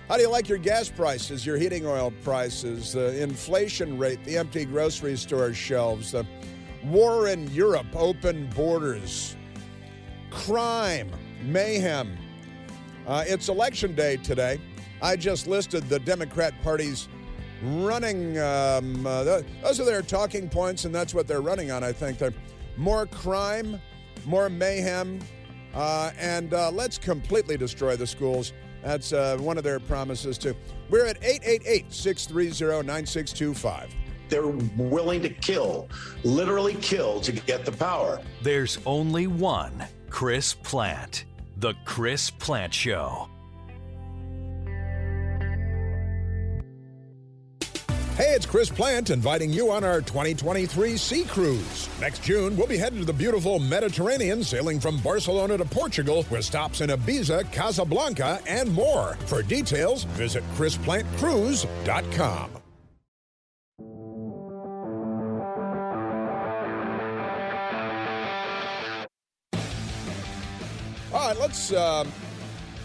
How 0.08 0.18
do 0.18 0.22
you 0.22 0.30
like 0.30 0.48
your 0.48 0.60
gas 0.60 0.88
prices, 0.90 1.48
your 1.48 1.58
heating 1.58 1.88
oil 1.88 2.14
prices, 2.24 2.94
the 2.94 3.20
inflation 3.24 3.98
rate, 3.98 4.24
the 4.24 4.38
empty 4.38 4.66
grocery 4.66 5.18
store 5.18 5.52
shelves, 5.52 6.12
the 6.12 6.28
war 6.84 7.28
in 7.30 7.50
Europe, 7.52 7.88
open 7.96 8.50
borders, 8.56 9.36
crime, 10.30 11.12
mayhem? 11.44 12.18
Uh, 13.08 13.24
it's 13.28 13.50
election 13.50 13.96
day 13.96 14.18
today. 14.18 14.60
I 15.02 15.16
just 15.16 15.48
listed 15.48 15.90
the 15.90 16.00
Democrat 16.00 16.54
Party's 16.62 17.08
running. 17.64 18.38
Um, 18.40 19.06
uh, 19.06 19.24
those 19.24 19.80
are 19.80 19.86
their 19.86 20.02
talking 20.02 20.50
points, 20.50 20.86
and 20.86 20.94
that's 20.94 21.14
what 21.14 21.28
they're 21.28 21.42
running 21.42 21.72
on. 21.72 21.84
I 21.84 21.92
think 21.92 22.18
they're 22.18 22.34
more 22.78 23.06
crime, 23.06 23.80
more 24.26 24.50
mayhem, 24.50 25.20
uh, 25.74 26.12
and 26.20 26.54
uh, 26.54 26.72
let's 26.72 26.98
completely 26.98 27.58
destroy 27.58 27.96
the 27.96 28.08
schools. 28.08 28.54
That's 28.84 29.14
uh, 29.14 29.38
one 29.40 29.58
of 29.58 29.64
their 29.64 29.80
promises 29.80 30.38
too. 30.38 30.56
We're 30.90 31.06
at 31.06 31.22
888-630-9625. 31.22 33.92
They're 34.30 34.48
willing 34.48 35.22
to 35.24 35.30
kill, 35.30 35.90
literally 36.24 36.76
kill, 36.76 37.20
to 37.22 37.32
get 37.32 37.66
the 37.66 37.72
power. 37.72 38.22
There's 38.44 38.78
only 38.86 39.26
one 39.28 39.86
Chris 40.10 40.54
Plante. 40.54 41.26
the 41.58 41.74
Chris 41.86 42.30
Plante 42.30 42.74
Show. 42.74 43.30
Hey, 48.16 48.34
it's 48.36 48.46
Chris 48.46 48.70
Plante 48.70 49.12
inviting 49.12 49.50
you 49.50 49.72
on 49.72 49.86
our 49.86 50.02
2023 50.02 50.98
Sea 50.98 51.24
Cruise. 51.24 51.90
Next 52.02 52.22
June, 52.22 52.58
we'll 52.58 52.68
be 52.68 52.78
heading 52.78 53.00
to 53.00 53.06
the 53.06 53.14
beautiful 53.14 53.60
Mediterranean, 53.60 54.44
sailing 54.44 54.80
from 54.80 54.98
Barcelona 54.98 55.58
to 55.58 55.64
Portugal, 55.64 56.26
with 56.30 56.44
stops 56.44 56.82
in 56.82 56.90
Ibiza, 56.90 57.50
Casablanca, 57.54 58.42
and 58.46 58.74
more. 58.74 59.18
For 59.26 59.42
details, 59.42 60.04
visit 60.04 60.44
ChrisPlanteCruise.com. 60.56 62.50
let's. 71.50 71.72
Uh, 71.72 72.06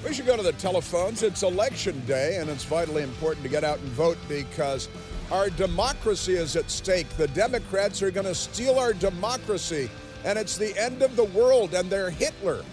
we 0.06 0.14
should 0.14 0.24
go 0.24 0.38
to 0.38 0.42
the 0.42 0.52
telephones. 0.52 1.22
It's 1.22 1.42
election 1.42 2.02
day, 2.06 2.38
and 2.38 2.48
it's 2.48 2.64
vitally 2.64 3.02
important 3.02 3.42
to 3.44 3.50
get 3.50 3.62
out 3.62 3.78
and 3.78 3.88
vote 3.88 4.16
because 4.26 4.88
our 5.30 5.50
democracy 5.50 6.34
is 6.34 6.56
at 6.56 6.70
stake. 6.70 7.06
The 7.18 7.28
Democrats 7.28 8.00
are 8.00 8.10
going 8.10 8.26
to 8.26 8.34
steal 8.34 8.78
our 8.78 8.94
democracy, 8.94 9.90
and 10.24 10.38
it's 10.38 10.56
the 10.56 10.78
end 10.78 11.02
of 11.02 11.14
the 11.14 11.24
world, 11.24 11.74
and 11.74 11.90
they're 11.90 12.08
Hitler. 12.08 12.64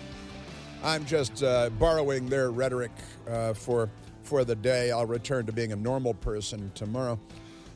I'm 0.81 1.05
just 1.05 1.43
uh, 1.43 1.71
borrowing 1.71 2.27
their 2.27 2.51
rhetoric 2.51 2.91
uh, 3.29 3.53
for 3.53 3.89
for 4.23 4.45
the 4.45 4.55
day. 4.55 4.91
I'll 4.91 5.05
return 5.05 5.45
to 5.45 5.51
being 5.51 5.73
a 5.73 5.77
normal 5.77 6.13
person 6.13 6.71
tomorrow. 6.73 7.19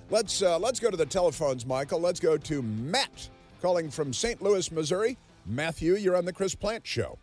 Let's 0.10 0.42
uh, 0.42 0.58
let's 0.58 0.80
go 0.80 0.90
to 0.90 0.98
the 0.98 1.06
telephones, 1.06 1.66
Michael. 1.66 2.00
Let's 2.00 2.22
go 2.22 2.38
to 2.38 2.62
Matt 2.62 3.30
calling 3.62 3.90
from 3.90 4.14
St. 4.14 4.42
Louis, 4.42 4.72
Missouri. 4.72 5.18
Matthew, 5.46 5.96
you're 5.96 6.16
on 6.16 6.24
the 6.24 6.34
Chris 6.34 6.56
Plante 6.56 6.88
Show. 6.88 7.20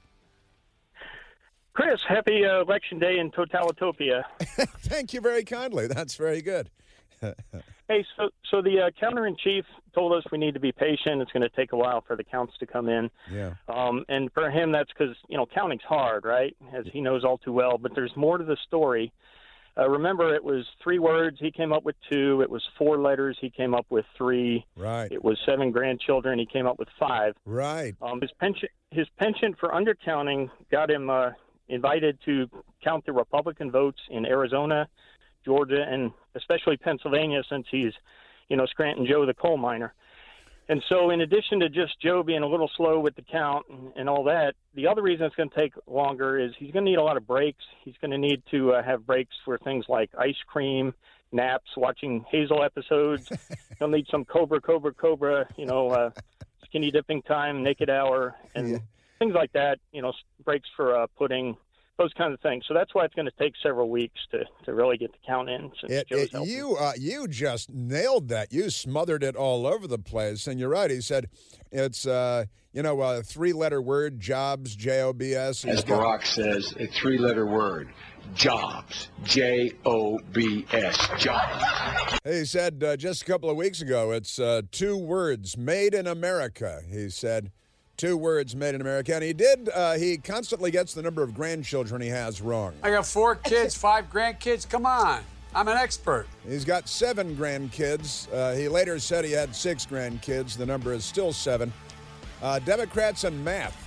Chris, 1.74 2.00
happy 2.06 2.44
uh, 2.44 2.60
election 2.60 2.98
day 2.98 3.18
in 3.18 3.30
Totalitopia. 3.30 4.24
Thank 4.40 5.14
you 5.14 5.20
very 5.20 5.44
kindly. 5.44 5.86
That's 5.86 6.16
very 6.16 6.42
good. 6.42 6.70
hey, 7.22 8.04
so 8.16 8.28
so 8.50 8.60
the 8.60 8.80
uh, 8.86 8.90
counter 8.98 9.26
in 9.26 9.36
chief 9.36 9.64
told 9.94 10.12
us 10.12 10.24
we 10.30 10.38
need 10.38 10.54
to 10.54 10.60
be 10.60 10.72
patient. 10.72 11.22
It's 11.22 11.32
going 11.32 11.42
to 11.42 11.48
take 11.56 11.72
a 11.72 11.76
while 11.76 12.02
for 12.06 12.16
the 12.16 12.24
counts 12.24 12.54
to 12.58 12.66
come 12.66 12.88
in. 12.88 13.10
Yeah. 13.30 13.54
Um, 13.68 14.04
and 14.08 14.30
for 14.32 14.50
him, 14.50 14.72
that's 14.72 14.90
because 14.92 15.16
you 15.28 15.36
know 15.36 15.46
counting's 15.46 15.82
hard, 15.82 16.24
right? 16.24 16.54
As 16.74 16.84
he 16.92 17.00
knows 17.00 17.24
all 17.24 17.38
too 17.38 17.52
well. 17.52 17.78
But 17.78 17.94
there's 17.94 18.14
more 18.16 18.38
to 18.38 18.44
the 18.44 18.56
story. 18.66 19.12
Uh, 19.78 19.88
remember, 19.88 20.34
it 20.34 20.44
was 20.44 20.66
three 20.82 20.98
words. 20.98 21.38
He 21.40 21.50
came 21.50 21.72
up 21.72 21.84
with 21.84 21.96
two. 22.10 22.42
It 22.42 22.50
was 22.50 22.62
four 22.76 22.98
letters. 22.98 23.38
He 23.40 23.48
came 23.48 23.74
up 23.74 23.86
with 23.88 24.04
three. 24.18 24.66
Right. 24.76 25.10
It 25.10 25.24
was 25.24 25.38
seven 25.48 25.70
grandchildren. 25.70 26.38
He 26.38 26.44
came 26.44 26.66
up 26.66 26.78
with 26.78 26.88
five. 27.00 27.34
Right. 27.46 27.94
Um, 28.02 28.20
his 28.20 28.30
pension, 28.38 28.68
his 28.90 29.06
penchant 29.18 29.58
for 29.58 29.70
undercounting 29.70 30.50
got 30.70 30.90
him 30.90 31.08
uh, 31.08 31.30
invited 31.72 32.18
to 32.24 32.48
count 32.84 33.06
the 33.06 33.12
Republican 33.12 33.70
votes 33.70 33.98
in 34.10 34.26
Arizona, 34.26 34.88
Georgia, 35.44 35.84
and 35.88 36.12
especially 36.34 36.76
Pennsylvania, 36.76 37.42
since 37.48 37.66
he's, 37.70 37.92
you 38.48 38.56
know, 38.56 38.66
Scranton 38.66 39.06
Joe, 39.06 39.26
the 39.26 39.34
coal 39.34 39.56
miner. 39.56 39.94
And 40.68 40.82
so, 40.88 41.10
in 41.10 41.20
addition 41.20 41.60
to 41.60 41.68
just 41.68 42.00
Joe 42.00 42.22
being 42.22 42.42
a 42.42 42.46
little 42.46 42.70
slow 42.76 43.00
with 43.00 43.16
the 43.16 43.22
count 43.22 43.66
and, 43.68 43.92
and 43.96 44.08
all 44.08 44.24
that, 44.24 44.54
the 44.74 44.86
other 44.86 45.02
reason 45.02 45.26
it's 45.26 45.34
going 45.34 45.50
to 45.50 45.56
take 45.56 45.72
longer 45.86 46.38
is 46.38 46.52
he's 46.56 46.70
going 46.70 46.84
to 46.84 46.90
need 46.90 46.98
a 46.98 47.02
lot 47.02 47.16
of 47.16 47.26
breaks. 47.26 47.64
He's 47.84 47.96
going 48.00 48.12
to 48.12 48.18
need 48.18 48.42
to 48.52 48.72
uh, 48.72 48.82
have 48.82 49.04
breaks 49.04 49.34
for 49.44 49.58
things 49.58 49.86
like 49.88 50.10
ice 50.16 50.36
cream, 50.46 50.94
naps, 51.32 51.70
watching 51.76 52.24
Hazel 52.30 52.62
episodes. 52.62 53.28
He'll 53.78 53.88
need 53.88 54.06
some 54.08 54.24
Cobra, 54.24 54.60
Cobra, 54.60 54.94
Cobra, 54.94 55.48
you 55.56 55.66
know, 55.66 55.88
uh, 55.88 56.10
skinny 56.64 56.90
dipping 56.92 57.22
time, 57.22 57.62
naked 57.64 57.90
hour, 57.90 58.36
and 58.54 58.70
Yeah. 58.70 58.78
Things 59.22 59.34
like 59.34 59.52
that. 59.52 59.78
You 59.92 60.02
know, 60.02 60.12
breaks 60.44 60.68
for 60.76 60.96
uh, 60.96 61.06
pudding, 61.18 61.56
those 61.98 62.12
kinds 62.14 62.34
of 62.34 62.40
things. 62.40 62.64
So 62.66 62.74
that's 62.74 62.94
why 62.94 63.04
it's 63.04 63.14
going 63.14 63.26
to 63.26 63.38
take 63.38 63.54
several 63.62 63.88
weeks 63.88 64.18
to, 64.32 64.44
to 64.64 64.74
really 64.74 64.96
get 64.96 65.12
the 65.12 65.18
count 65.26 65.48
in. 65.48 65.70
Since 65.80 65.92
It, 65.92 66.08
Joe's 66.08 66.28
it, 66.32 66.48
you 66.48 66.76
uh, 66.76 66.92
you 66.98 67.28
just 67.28 67.70
nailed 67.70 68.28
that. 68.28 68.52
You 68.52 68.70
smothered 68.70 69.22
it 69.22 69.36
all 69.36 69.66
over 69.66 69.86
the 69.86 69.98
place, 69.98 70.46
and 70.46 70.58
you're 70.58 70.70
right. 70.70 70.90
He 70.90 71.00
said 71.00 71.28
it's 71.70 72.06
uh, 72.06 72.46
you 72.72 72.82
know 72.82 73.00
a 73.00 73.22
three 73.22 73.52
letter 73.52 73.80
word, 73.80 74.20
jobs, 74.20 74.74
J 74.74 75.02
O 75.02 75.12
B 75.12 75.34
S. 75.34 75.64
As 75.64 75.84
Barack 75.84 76.26
says, 76.26 76.74
a 76.78 76.86
three 76.86 77.18
letter 77.18 77.46
word 77.46 77.90
jobs. 78.34 79.08
J 79.24 79.72
O 79.84 80.18
B 80.32 80.66
S. 80.72 80.96
Jobs. 81.18 82.18
He 82.24 82.44
said 82.44 82.82
uh, 82.82 82.96
just 82.96 83.22
a 83.22 83.24
couple 83.24 83.50
of 83.50 83.56
weeks 83.56 83.80
ago, 83.80 84.12
it's 84.12 84.38
uh, 84.38 84.62
two 84.70 84.96
words, 84.96 85.56
made 85.56 85.92
in 85.94 86.06
America. 86.06 86.80
He 86.88 87.10
said 87.10 87.50
two 88.02 88.16
words, 88.16 88.56
made 88.56 88.74
in 88.74 88.80
America, 88.80 89.14
and 89.14 89.22
he 89.22 89.32
did. 89.32 89.68
Uh, 89.72 89.92
he 89.92 90.18
constantly 90.18 90.72
gets 90.72 90.92
the 90.92 91.00
number 91.00 91.22
of 91.22 91.32
grandchildren 91.32 92.02
he 92.02 92.08
has 92.08 92.42
wrong. 92.42 92.74
I 92.82 92.90
got 92.90 93.06
four 93.06 93.36
kids, 93.36 93.76
five 93.76 94.10
grandkids. 94.10 94.68
Come 94.68 94.86
on. 94.86 95.22
I'm 95.54 95.68
an 95.68 95.76
expert. 95.76 96.26
He's 96.48 96.64
got 96.64 96.88
seven 96.88 97.36
grandkids. 97.36 98.26
Uh, 98.32 98.56
he 98.56 98.66
later 98.66 98.98
said 98.98 99.24
he 99.24 99.30
had 99.30 99.54
six 99.54 99.86
grandkids. 99.86 100.56
The 100.56 100.66
number 100.66 100.92
is 100.92 101.04
still 101.04 101.32
seven. 101.32 101.72
Uh, 102.42 102.58
Democrats 102.58 103.22
and 103.22 103.44
math. 103.44 103.78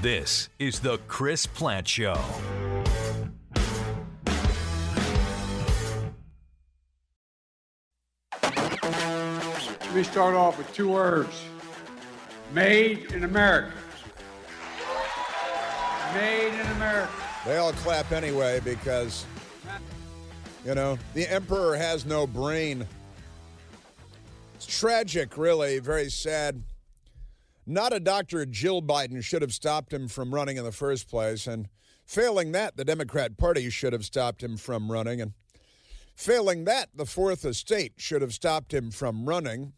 This 0.00 0.48
is 0.58 0.80
the 0.80 0.96
Chris 1.06 1.44
Plante 1.44 1.88
Show. 1.88 2.18
Me 9.98 10.04
start 10.04 10.36
off 10.36 10.56
with 10.56 10.72
two 10.72 10.88
words 10.88 11.42
Made 12.52 13.12
in 13.12 13.24
America. 13.24 13.72
Made 16.14 16.54
in 16.54 16.66
America. 16.76 17.12
They 17.44 17.56
all 17.56 17.72
clap 17.72 18.12
anyway 18.12 18.60
because, 18.60 19.26
you 20.64 20.76
know, 20.76 20.98
the 21.14 21.26
emperor 21.26 21.74
has 21.76 22.06
no 22.06 22.28
brain. 22.28 22.86
It's 24.54 24.66
tragic, 24.66 25.36
really, 25.36 25.80
very 25.80 26.10
sad. 26.10 26.62
Not 27.66 27.92
a 27.92 27.98
Dr. 27.98 28.46
Jill 28.46 28.80
Biden 28.80 29.22
should 29.22 29.42
have 29.42 29.52
stopped 29.52 29.92
him 29.92 30.06
from 30.06 30.32
running 30.32 30.58
in 30.58 30.64
the 30.64 30.72
first 30.72 31.10
place. 31.10 31.48
And 31.48 31.68
failing 32.06 32.52
that, 32.52 32.76
the 32.76 32.84
Democrat 32.84 33.36
Party 33.36 33.68
should 33.68 33.92
have 33.92 34.04
stopped 34.04 34.44
him 34.44 34.56
from 34.58 34.92
running. 34.92 35.20
And 35.20 35.32
failing 36.14 36.66
that, 36.66 36.90
the 36.94 37.04
Fourth 37.04 37.44
Estate 37.44 37.94
should 37.96 38.22
have 38.22 38.32
stopped 38.32 38.72
him 38.72 38.92
from 38.92 39.28
running. 39.28 39.72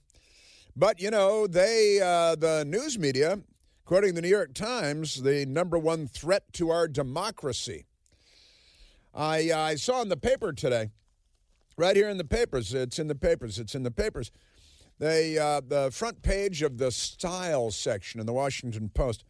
But, 0.80 0.98
you 0.98 1.10
know, 1.10 1.46
they, 1.46 2.00
uh, 2.00 2.36
the 2.36 2.64
news 2.64 2.98
media, 2.98 3.40
quoting 3.84 4.14
the 4.14 4.22
New 4.22 4.30
York 4.30 4.54
Times, 4.54 5.22
the 5.22 5.44
number 5.44 5.78
one 5.78 6.06
threat 6.06 6.54
to 6.54 6.70
our 6.70 6.88
democracy. 6.88 7.84
I, 9.14 9.52
I 9.52 9.74
saw 9.74 10.00
in 10.00 10.08
the 10.08 10.16
paper 10.16 10.54
today, 10.54 10.88
right 11.76 11.94
here 11.94 12.08
in 12.08 12.16
the 12.16 12.24
papers, 12.24 12.72
it's 12.72 12.98
in 12.98 13.08
the 13.08 13.14
papers, 13.14 13.58
it's 13.58 13.74
in 13.74 13.82
the 13.82 13.90
papers. 13.90 14.32
They, 14.98 15.36
uh, 15.36 15.60
the 15.60 15.90
front 15.90 16.22
page 16.22 16.62
of 16.62 16.78
the 16.78 16.90
style 16.90 17.70
section 17.70 18.18
in 18.18 18.24
the 18.24 18.32
Washington 18.32 18.88
Post, 18.88 19.22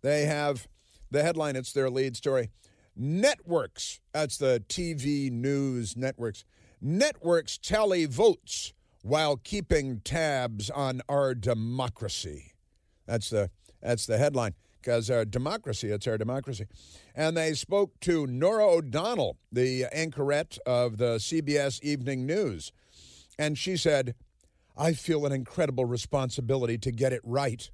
they 0.00 0.24
have 0.24 0.68
the 1.10 1.22
headline, 1.22 1.54
it's 1.54 1.74
their 1.74 1.90
lead 1.90 2.16
story. 2.16 2.48
Networks, 2.96 4.00
that's 4.14 4.38
the 4.38 4.64
TV 4.70 5.30
news 5.30 5.98
networks, 5.98 6.46
networks 6.80 7.58
tally 7.58 8.06
votes 8.06 8.72
while 9.02 9.36
keeping 9.36 10.00
tabs 10.00 10.70
on 10.70 11.02
our 11.08 11.34
democracy. 11.34 12.52
That's 13.06 13.30
the 13.30 13.50
that's 13.80 14.06
the 14.06 14.18
headline 14.18 14.54
because 14.80 15.10
our 15.10 15.24
democracy, 15.24 15.88
it's 15.88 16.06
our 16.06 16.18
democracy. 16.18 16.66
And 17.14 17.36
they 17.36 17.52
spoke 17.54 17.98
to 18.00 18.26
Norah 18.26 18.66
O'Donnell, 18.66 19.36
the 19.52 19.86
anchorette 19.92 20.58
of 20.66 20.98
the 20.98 21.16
CBS 21.16 21.82
Evening 21.82 22.26
News. 22.26 22.72
And 23.38 23.56
she 23.58 23.76
said, 23.76 24.14
I 24.76 24.92
feel 24.92 25.26
an 25.26 25.32
incredible 25.32 25.84
responsibility 25.84 26.78
to 26.78 26.92
get 26.92 27.12
it 27.12 27.20
right. 27.24 27.70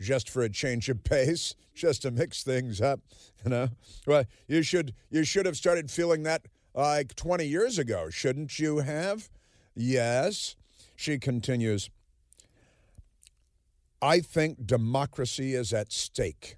Just 0.00 0.30
for 0.30 0.42
a 0.42 0.48
change 0.48 0.88
of 0.88 1.04
pace, 1.04 1.54
just 1.74 2.02
to 2.02 2.10
mix 2.10 2.42
things 2.42 2.80
up, 2.80 3.00
you 3.44 3.50
know. 3.50 3.68
Well, 4.06 4.24
you 4.48 4.62
should 4.62 4.94
you 5.10 5.24
should 5.24 5.44
have 5.46 5.56
started 5.56 5.90
feeling 5.90 6.22
that 6.22 6.46
like 6.74 7.14
20 7.16 7.44
years 7.44 7.78
ago, 7.78 8.08
shouldn't 8.10 8.58
you 8.58 8.78
have? 8.78 9.28
Yes. 9.74 10.56
She 10.96 11.18
continues, 11.18 11.88
I 14.02 14.20
think 14.20 14.66
democracy 14.66 15.54
is 15.54 15.72
at 15.72 15.92
stake. 15.92 16.56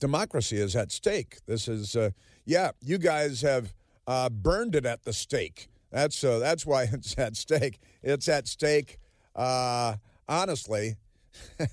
Democracy 0.00 0.56
is 0.56 0.74
at 0.76 0.92
stake. 0.92 1.38
This 1.46 1.68
is, 1.68 1.96
uh, 1.96 2.10
yeah, 2.44 2.72
you 2.82 2.98
guys 2.98 3.42
have 3.42 3.72
uh, 4.06 4.28
burned 4.28 4.74
it 4.74 4.84
at 4.84 5.04
the 5.04 5.12
stake. 5.12 5.68
That's 5.90 6.22
uh, 6.24 6.38
that's 6.38 6.66
why 6.66 6.82
it's 6.92 7.16
at 7.18 7.36
stake. 7.36 7.78
It's 8.02 8.28
at 8.28 8.46
stake, 8.46 8.98
uh, 9.34 9.96
honestly, 10.28 10.96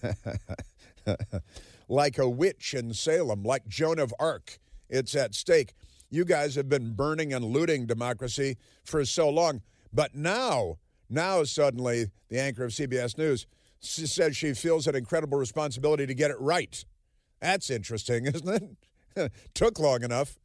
like 1.88 2.18
a 2.18 2.30
witch 2.30 2.74
in 2.74 2.94
Salem, 2.94 3.44
like 3.44 3.68
Joan 3.68 4.00
of 4.00 4.14
Arc. 4.20 4.60
It's 4.90 5.16
at 5.16 5.34
stake. 5.36 5.74
You 6.10 6.26
guys 6.26 6.56
have 6.56 6.70
been 6.70 6.94
burning 6.94 7.34
and 7.34 7.44
looting 7.44 7.88
democracy 7.88 8.58
for 8.84 9.04
so 9.06 9.30
long, 9.30 9.62
but 9.94 10.16
now, 10.16 10.78
now 11.10 11.44
suddenly, 11.44 12.08
the 12.30 12.40
anchor 12.40 12.64
of 12.64 12.72
CBS 12.72 13.18
News 13.18 13.46
says 13.80 14.36
she 14.36 14.54
feels 14.54 14.88
an 14.88 14.96
incredible 14.96 15.38
responsibility 15.38 16.08
to 16.08 16.14
get 16.14 16.32
it 16.32 16.40
right. 16.40 16.84
That's 17.42 17.70
interesting, 17.70 18.26
isn't 18.34 18.78
it? 19.16 19.32
Took 19.54 19.80
long 19.80 20.04
enough. 20.04 20.40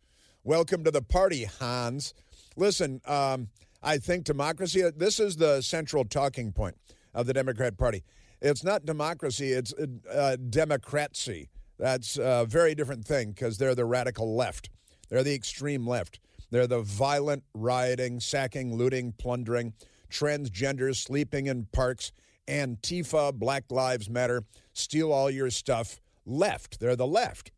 Welcome 0.44 0.84
to 0.84 0.90
the 0.90 1.02
party, 1.02 1.44
Hans. 1.44 2.14
Listen, 2.56 3.00
um, 3.06 3.48
I 3.82 3.98
think 3.98 4.24
democracy, 4.24 4.82
this 4.96 5.20
is 5.20 5.36
the 5.36 5.62
central 5.62 6.04
talking 6.04 6.52
point 6.52 6.76
of 7.14 7.26
the 7.26 7.32
Democrat 7.32 7.78
Party. 7.78 8.04
It's 8.40 8.64
not 8.64 8.84
democracy, 8.84 9.52
it's 9.52 9.72
uh, 10.12 10.36
democracy. 10.50 11.48
That's 11.78 12.18
a 12.18 12.44
very 12.48 12.74
different 12.74 13.04
thing 13.04 13.30
because 13.30 13.58
they're 13.58 13.74
the 13.74 13.84
radical 13.84 14.34
left. 14.36 14.68
They're 15.08 15.22
the 15.22 15.34
extreme 15.34 15.86
left. 15.86 16.18
They're 16.50 16.66
the 16.66 16.80
violent 16.80 17.44
rioting, 17.54 18.20
sacking, 18.20 18.74
looting, 18.74 19.12
plundering, 19.12 19.74
transgenders 20.10 20.96
sleeping 20.96 21.46
in 21.46 21.66
parks, 21.72 22.12
Antifa, 22.46 23.34
Black 23.34 23.64
Lives 23.70 24.08
Matter, 24.08 24.44
steal 24.72 25.12
all 25.12 25.30
your 25.30 25.50
stuff, 25.50 26.00
left. 26.24 26.80
They're 26.80 26.96
the 26.96 27.06
left. 27.06 27.50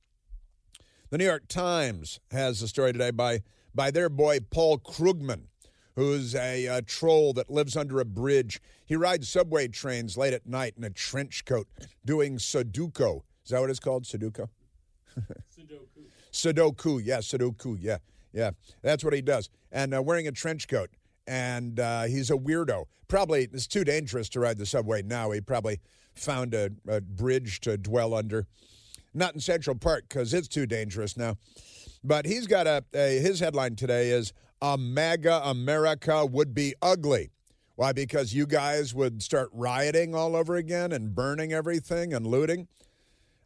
The 1.11 1.19
New 1.19 1.25
York 1.25 1.49
Times 1.49 2.21
has 2.31 2.63
a 2.63 2.69
story 2.69 2.93
today 2.93 3.11
by, 3.11 3.43
by 3.75 3.91
their 3.91 4.09
boy 4.09 4.39
Paul 4.51 4.79
Krugman, 4.79 5.45
who's 5.97 6.35
a, 6.35 6.67
a 6.67 6.83
troll 6.83 7.33
that 7.35 7.51
lives 7.51 7.77
under 7.77 8.01
a 8.01 8.05
bridge. 8.05 8.61
He 8.87 8.97
rides 8.97 9.29
subway 9.29 9.69
trains 9.69 10.17
late 10.17 10.33
at 10.33 10.47
night 10.47 10.75
in 10.77 10.85
a 10.85 10.91
trench 10.91 11.45
coat 11.45 11.69
doing 12.05 12.37
Sudoku. 12.39 13.23
Is 13.45 13.51
that 13.51 13.61
what 13.61 13.71
it's 13.71 13.81
called? 13.81 14.05
Sudoku? 14.05 14.49
Sudoku. 15.19 16.07
Sudoku, 16.33 17.01
yeah, 17.05 17.19
Sudoku, 17.19 17.77
yeah, 17.81 17.99
yeah. 18.33 18.51
That's 18.83 19.05
what 19.05 19.15
he 19.15 19.23
does. 19.23 19.51
And 19.73 19.95
uh, 19.95 20.03
wearing 20.03 20.27
a 20.29 20.33
trench 20.33 20.69
coat 20.69 20.91
and 21.27 21.79
uh, 21.79 22.03
he's 22.05 22.31
a 22.31 22.37
weirdo. 22.37 22.87
Probably 23.09 23.49
it's 23.53 23.67
too 23.67 23.85
dangerous 23.85 24.29
to 24.31 24.41
ride 24.41 24.59
the 24.59 24.67
subway 24.67 25.03
now. 25.03 25.31
He 25.31 25.41
probably 25.41 25.81
found 26.15 26.55
a, 26.55 26.71
a 26.89 27.01
bridge 27.01 27.61
to 27.61 27.77
dwell 27.77 28.15
under. 28.15 28.47
Not 29.15 29.35
in 29.35 29.41
Central 29.41 29.77
Park 29.77 30.05
because 30.09 30.35
it's 30.35 30.49
too 30.49 30.67
dangerous 30.67 31.17
now. 31.17 31.37
But 32.03 32.27
he's 32.27 32.47
got 32.47 32.67
a, 32.67 32.85
a 32.95 33.19
his 33.19 33.41
headline 33.41 33.77
today 33.77 34.11
is 34.11 34.33
a 34.63 34.77
MAGA 34.79 35.43
America 35.45 36.25
would 36.27 36.55
be 36.55 36.75
ugly. 36.83 37.31
Why? 37.77 37.93
Because 37.93 38.35
you 38.35 38.47
guys 38.47 38.95
would 38.95 39.23
start 39.23 39.51
rioting 39.53 40.15
all 40.15 40.37
over 40.37 40.57
again 40.57 40.93
and 40.93 41.15
burning 41.15 41.53
everything 41.53 42.13
and 42.13 42.27
looting. 42.27 42.69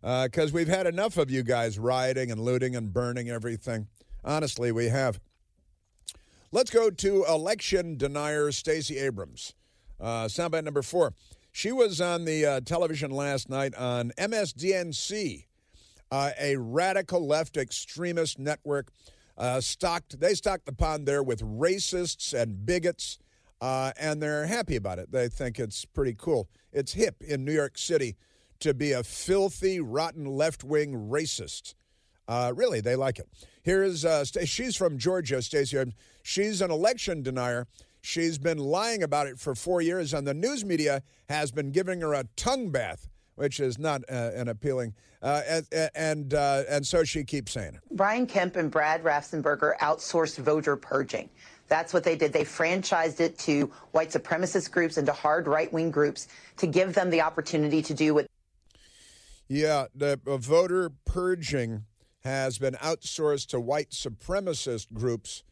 Because 0.00 0.50
uh, 0.50 0.54
we've 0.54 0.68
had 0.68 0.86
enough 0.86 1.16
of 1.16 1.30
you 1.30 1.42
guys 1.42 1.78
rioting 1.78 2.30
and 2.30 2.40
looting 2.40 2.76
and 2.76 2.92
burning 2.92 3.30
everything. 3.30 3.88
Honestly, 4.24 4.72
we 4.72 4.88
have. 4.88 5.20
Let's 6.50 6.70
go 6.70 6.88
to 6.90 7.24
election 7.24 7.96
denier 7.96 8.52
Stacey 8.52 8.98
Abrams. 8.98 9.54
Uh, 10.00 10.24
soundbite 10.24 10.64
number 10.64 10.82
four. 10.82 11.12
She 11.52 11.72
was 11.72 12.00
on 12.00 12.24
the 12.24 12.44
uh, 12.46 12.60
television 12.60 13.10
last 13.10 13.48
night 13.48 13.74
on 13.76 14.12
MSDNC, 14.18 15.46
uh, 16.10 16.30
a 16.40 16.56
radical 16.56 17.26
left 17.26 17.56
extremist 17.56 18.38
network. 18.38 18.88
Uh, 19.37 19.60
stocked, 19.60 20.18
they 20.20 20.34
stocked 20.34 20.66
the 20.66 20.72
pond 20.72 21.06
there 21.06 21.22
with 21.22 21.40
racists 21.42 22.32
and 22.32 22.64
bigots, 22.64 23.18
uh, 23.60 23.92
and 24.00 24.22
they're 24.22 24.46
happy 24.46 24.76
about 24.76 24.98
it. 24.98 25.12
They 25.12 25.28
think 25.28 25.58
it's 25.58 25.84
pretty 25.84 26.14
cool. 26.16 26.48
It's 26.72 26.92
hip 26.94 27.16
in 27.20 27.44
New 27.44 27.52
York 27.52 27.78
City 27.78 28.16
to 28.60 28.74
be 28.74 28.92
a 28.92 29.02
filthy, 29.04 29.80
rotten 29.80 30.24
left 30.24 30.64
wing 30.64 31.08
racist. 31.10 31.74
Uh, 32.26 32.52
really, 32.54 32.80
they 32.80 32.96
like 32.96 33.18
it. 33.18 33.28
Here's 33.62 34.04
uh, 34.04 34.24
she's 34.24 34.76
from 34.76 34.98
Georgia, 34.98 35.42
Stacey. 35.42 35.82
She's 36.22 36.60
an 36.60 36.70
election 36.70 37.22
denier. 37.22 37.66
She's 38.00 38.38
been 38.38 38.58
lying 38.58 39.02
about 39.02 39.26
it 39.26 39.38
for 39.38 39.54
four 39.54 39.80
years, 39.80 40.12
and 40.12 40.26
the 40.26 40.34
news 40.34 40.64
media 40.64 41.02
has 41.28 41.50
been 41.50 41.70
giving 41.70 42.02
her 42.02 42.12
a 42.12 42.24
tongue 42.37 42.70
bath, 42.70 43.08
which 43.37 43.60
is 43.60 43.78
not 43.78 44.02
uh, 44.10 44.30
an 44.34 44.48
appealing. 44.48 44.94
Uh, 45.22 45.40
and 45.48 45.90
and, 45.94 46.34
uh, 46.34 46.64
and 46.68 46.87
so 46.87 47.02
she 47.04 47.24
keeps 47.24 47.52
saying 47.52 47.74
it. 47.74 47.80
Brian 47.92 48.26
Kemp 48.26 48.56
and 48.56 48.70
Brad 48.70 49.02
Raffensperger 49.02 49.78
outsourced 49.78 50.38
voter 50.38 50.76
purging. 50.76 51.30
That's 51.68 51.94
what 51.94 52.04
they 52.04 52.14
did. 52.14 52.32
They 52.32 52.44
franchised 52.44 53.20
it 53.20 53.38
to 53.38 53.72
white 53.92 54.10
supremacist 54.10 54.70
groups 54.70 54.98
and 54.98 55.06
to 55.06 55.12
hard 55.12 55.48
right 55.48 55.72
wing 55.72 55.90
groups 55.90 56.28
to 56.58 56.66
give 56.66 56.92
them 56.92 57.08
the 57.08 57.22
opportunity 57.22 57.80
to 57.82 57.94
do 57.94 58.14
what. 58.14 58.26
Yeah, 59.48 59.87
the 59.94 60.20
uh, 60.26 60.37
voter 60.37 60.90
purging 61.06 61.84
has 62.24 62.58
been 62.58 62.74
outsourced 62.74 63.48
to 63.48 63.60
white 63.60 63.90
supremacist 63.90 64.92
groups. 64.92 65.44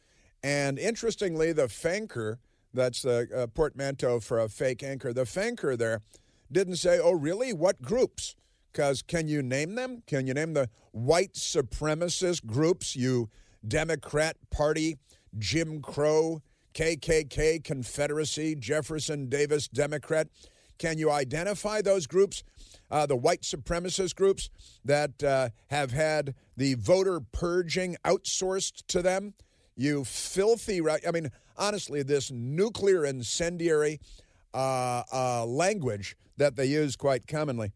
And 0.43 0.79
interestingly, 0.79 1.53
the 1.53 1.69
Fanker, 1.69 2.39
that's 2.73 3.03
the 3.03 3.29
uh, 3.35 3.47
portmanteau 3.49 4.21
for 4.21 4.41
a 4.41 4.49
fake 4.49 4.83
anchor, 4.83 5.13
the 5.13 5.27
Fanker 5.27 5.77
there 5.77 6.01
didn't 6.51 6.77
say, 6.77 6.99
oh, 7.03 7.13
really? 7.13 7.53
What 7.53 7.83
groups? 7.83 8.37
Because 8.73 9.03
can 9.03 9.29
you 9.29 9.43
name 9.43 9.75
them? 9.75 10.03
Can 10.07 10.27
you 10.27 10.35
name 10.35 10.55
the 10.55 10.69
white 10.93 11.35
supremacist 11.35 12.47
groups, 12.47 12.97
you 12.97 13.29
Democrat 13.67 14.37
Party, 14.51 14.97
Jim 15.39 15.81
Crow, 15.81 16.43
KKK, 16.75 17.63
Confederacy, 17.63 18.55
Jefferson 18.55 19.29
Davis, 19.29 19.69
Democrat? 19.69 20.29
Can 20.79 20.99
you 20.99 21.11
identify 21.11 21.83
those 21.83 22.07
groups? 22.07 22.43
Uh, 22.93 23.07
the 23.07 23.17
white 23.17 23.41
supremacist 23.41 24.15
groups 24.15 24.51
that 24.85 25.25
uh, 25.25 25.49
have 25.69 25.91
had 25.93 26.35
the 26.57 26.75
voter 26.75 27.21
purging 27.21 27.97
outsourced 28.05 28.85
to 28.87 29.01
them. 29.01 29.33
You 29.75 30.05
filthy, 30.05 30.83
right? 30.83 31.01
I 31.09 31.11
mean, 31.11 31.31
honestly, 31.57 32.03
this 32.03 32.31
nuclear 32.31 33.07
incendiary 33.07 33.99
uh, 34.53 35.03
uh, 35.11 35.47
language 35.47 36.15
that 36.37 36.57
they 36.57 36.67
use 36.67 36.95
quite 36.95 37.27
commonly. 37.27 37.73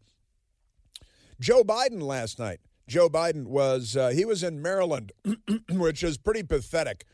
Joe 1.39 1.63
Biden 1.63 2.01
last 2.01 2.37
night. 2.37 2.59
Joe 2.87 3.09
Biden 3.09 3.47
was 3.47 3.97
uh, 3.97 4.09
he 4.09 4.23
was 4.23 4.43
in 4.43 4.61
Maryland, 4.61 5.11
which 5.71 6.03
is 6.03 6.17
pretty 6.17 6.43
pathetic 6.43 7.05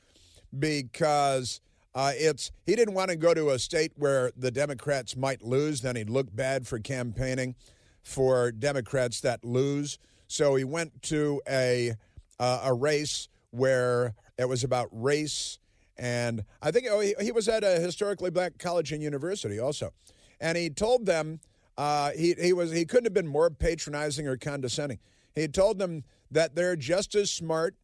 because 0.58 1.62
uh, 1.96 2.12
it's 2.14 2.52
he 2.66 2.76
didn't 2.76 2.94
want 2.94 3.10
to 3.10 3.16
go 3.16 3.34
to 3.34 3.50
a 3.52 3.58
state 3.58 3.94
where 3.96 4.32
the 4.36 4.52
Democrats 4.52 5.16
might 5.16 5.42
lose, 5.42 5.82
then 5.82 5.96
he'd 5.96 6.10
look 6.10 6.36
bad 6.36 6.68
for 6.68 6.78
campaigning 6.80 7.56
for 8.04 8.52
Democrats 8.52 9.22
that 9.22 9.44
lose. 9.44 9.98
So 10.28 10.56
he 10.56 10.64
went 10.64 11.02
to 11.04 11.42
a 11.50 11.94
uh, 12.40 12.62
a 12.66 12.74
race 12.74 13.30
where 13.52 14.16
it 14.38 14.50
was 14.50 14.64
about 14.64 14.90
race, 14.92 15.60
and 15.98 16.44
I 16.62 16.72
think 16.72 16.88
oh, 16.90 17.00
he, 17.00 17.14
he, 17.22 17.32
was 17.32 17.48
at 17.48 17.64
a 17.64 17.80
historically 17.80 18.32
black 18.32 18.58
college 18.58 18.92
and 18.92 19.02
university 19.02 19.60
also, 19.60 19.94
and 20.42 20.58
he 20.58 20.70
told 20.70 21.06
them 21.06 21.40
uh, 21.78 22.12
he 22.12 22.34
he 22.40 22.54
was 22.54 22.72
he 22.72 22.86
couldn't 22.86 23.06
have 23.06 23.14
been 23.14 23.28
more 23.28 23.50
patronizing 23.50 24.28
or 24.28 24.38
condescending. 24.38 25.00
He 25.36 25.48
told 25.48 25.80
them 25.80 26.04
that 26.32 26.56
they're 26.56 26.76
just 26.76 27.16
as 27.16 27.32
smart 27.32 27.76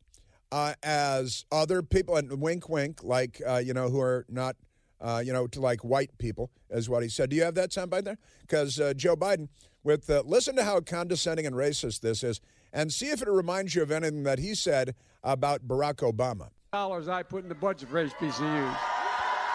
uh, 0.51 0.73
as 0.83 1.45
other 1.51 1.81
people, 1.81 2.15
and 2.15 2.41
wink, 2.41 2.67
wink, 2.67 3.03
like 3.03 3.41
uh, 3.47 3.57
you 3.57 3.73
know 3.73 3.89
who 3.89 3.99
are 4.01 4.25
not. 4.29 4.55
Uh, 5.01 5.23
you 5.25 5.31
know, 5.31 5.47
to 5.47 5.61
like 5.61 5.79
white 5.79 6.09
people, 6.17 6.51
is 6.69 6.89
what 6.89 7.01
he 7.01 7.07
said. 7.07 7.29
Do 7.29 7.37
you 7.37 7.43
have 7.43 7.55
that 7.55 7.69
soundbite 7.69 8.03
there? 8.03 8.17
Because 8.41 8.81
uh, 8.81 8.93
Joe 8.93 9.15
Biden 9.15 9.47
with 9.89 10.07
uh, 10.07 10.21
listen 10.23 10.55
to 10.55 10.63
how 10.63 10.79
condescending 10.81 11.47
and 11.47 11.55
racist 11.55 12.01
this 12.01 12.23
is, 12.23 12.39
and 12.71 12.93
see 12.93 13.07
if 13.07 13.23
it 13.23 13.27
reminds 13.27 13.73
you 13.73 13.81
of 13.81 13.89
anything 13.89 14.21
that 14.21 14.37
he 14.37 14.53
said 14.53 14.93
about 15.23 15.67
Barack 15.67 15.95
Obama. 15.95 16.49
Dollars 16.71 17.07
I 17.07 17.23
put 17.23 17.41
in 17.41 17.49
the 17.49 17.55
budget 17.55 17.89
for 17.89 18.05
HBCUs. 18.05 18.77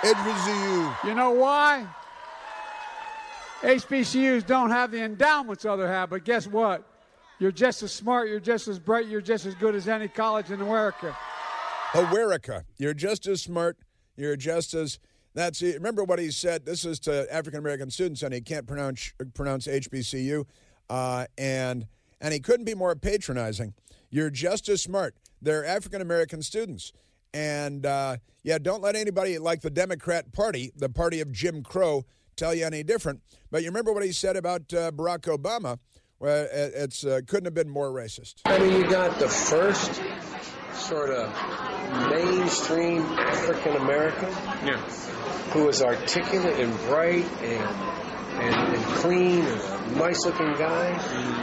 HBCU. 0.02 1.06
You 1.06 1.14
know 1.14 1.30
why? 1.30 1.86
HBCUs 3.60 4.44
don't 4.44 4.70
have 4.70 4.90
the 4.90 5.02
endowments 5.02 5.64
other 5.64 5.86
have, 5.86 6.10
but 6.10 6.24
guess 6.24 6.48
what? 6.48 6.82
You're 7.38 7.52
just 7.52 7.84
as 7.84 7.92
smart, 7.92 8.28
you're 8.28 8.40
just 8.40 8.66
as 8.66 8.80
bright, 8.80 9.06
you're 9.06 9.20
just 9.20 9.46
as 9.46 9.54
good 9.54 9.76
as 9.76 9.86
any 9.86 10.08
college 10.08 10.50
in 10.50 10.60
America. 10.60 11.16
America. 11.94 12.64
You're 12.76 12.92
just 12.92 13.28
as 13.28 13.40
smart. 13.40 13.78
You're 14.16 14.36
just 14.36 14.74
as. 14.74 14.98
That's 15.34 15.62
remember 15.62 16.04
what 16.04 16.18
he 16.18 16.30
said. 16.30 16.64
This 16.64 16.84
is 16.84 17.00
to 17.00 17.32
African 17.32 17.58
American 17.58 17.90
students, 17.90 18.22
and 18.22 18.32
he 18.32 18.40
can't 18.40 18.66
pronounce 18.66 19.12
pronounce 19.34 19.66
HBCU, 19.66 20.44
uh, 20.88 21.26
and 21.36 21.86
and 22.20 22.32
he 22.32 22.40
couldn't 22.40 22.64
be 22.64 22.74
more 22.74 22.94
patronizing. 22.94 23.74
You're 24.10 24.30
just 24.30 24.68
as 24.68 24.80
smart. 24.80 25.16
They're 25.42 25.64
African 25.64 26.00
American 26.00 26.40
students, 26.40 26.92
and 27.32 27.84
uh, 27.84 28.18
yeah, 28.44 28.58
don't 28.58 28.80
let 28.80 28.94
anybody 28.94 29.38
like 29.38 29.60
the 29.60 29.70
Democrat 29.70 30.32
Party, 30.32 30.70
the 30.76 30.88
party 30.88 31.20
of 31.20 31.32
Jim 31.32 31.64
Crow, 31.64 32.04
tell 32.36 32.54
you 32.54 32.64
any 32.64 32.84
different. 32.84 33.20
But 33.50 33.62
you 33.62 33.68
remember 33.68 33.92
what 33.92 34.04
he 34.04 34.12
said 34.12 34.36
about 34.36 34.72
uh, 34.72 34.92
Barack 34.92 35.22
Obama? 35.22 35.78
Well, 36.20 36.44
it 36.44 36.72
it's 36.76 37.04
uh, 37.04 37.20
couldn't 37.26 37.46
have 37.46 37.54
been 37.54 37.68
more 37.68 37.90
racist. 37.90 38.36
I 38.44 38.58
mean, 38.58 38.72
you 38.72 38.88
got 38.88 39.18
the 39.18 39.28
first 39.28 40.00
sort 40.84 41.10
of 41.10 41.28
mainstream 42.10 43.02
African 43.02 43.76
American 43.76 44.28
Yeah. 44.66 44.76
who 45.52 45.68
is 45.68 45.82
articulate 45.82 46.58
and 46.60 46.76
bright 46.88 47.26
and 47.42 47.94
and, 48.34 48.74
and 48.74 48.84
clean 48.96 49.40
and 49.46 49.60
a 49.94 49.98
nice 49.98 50.24
looking 50.24 50.52
guy. 50.54 50.90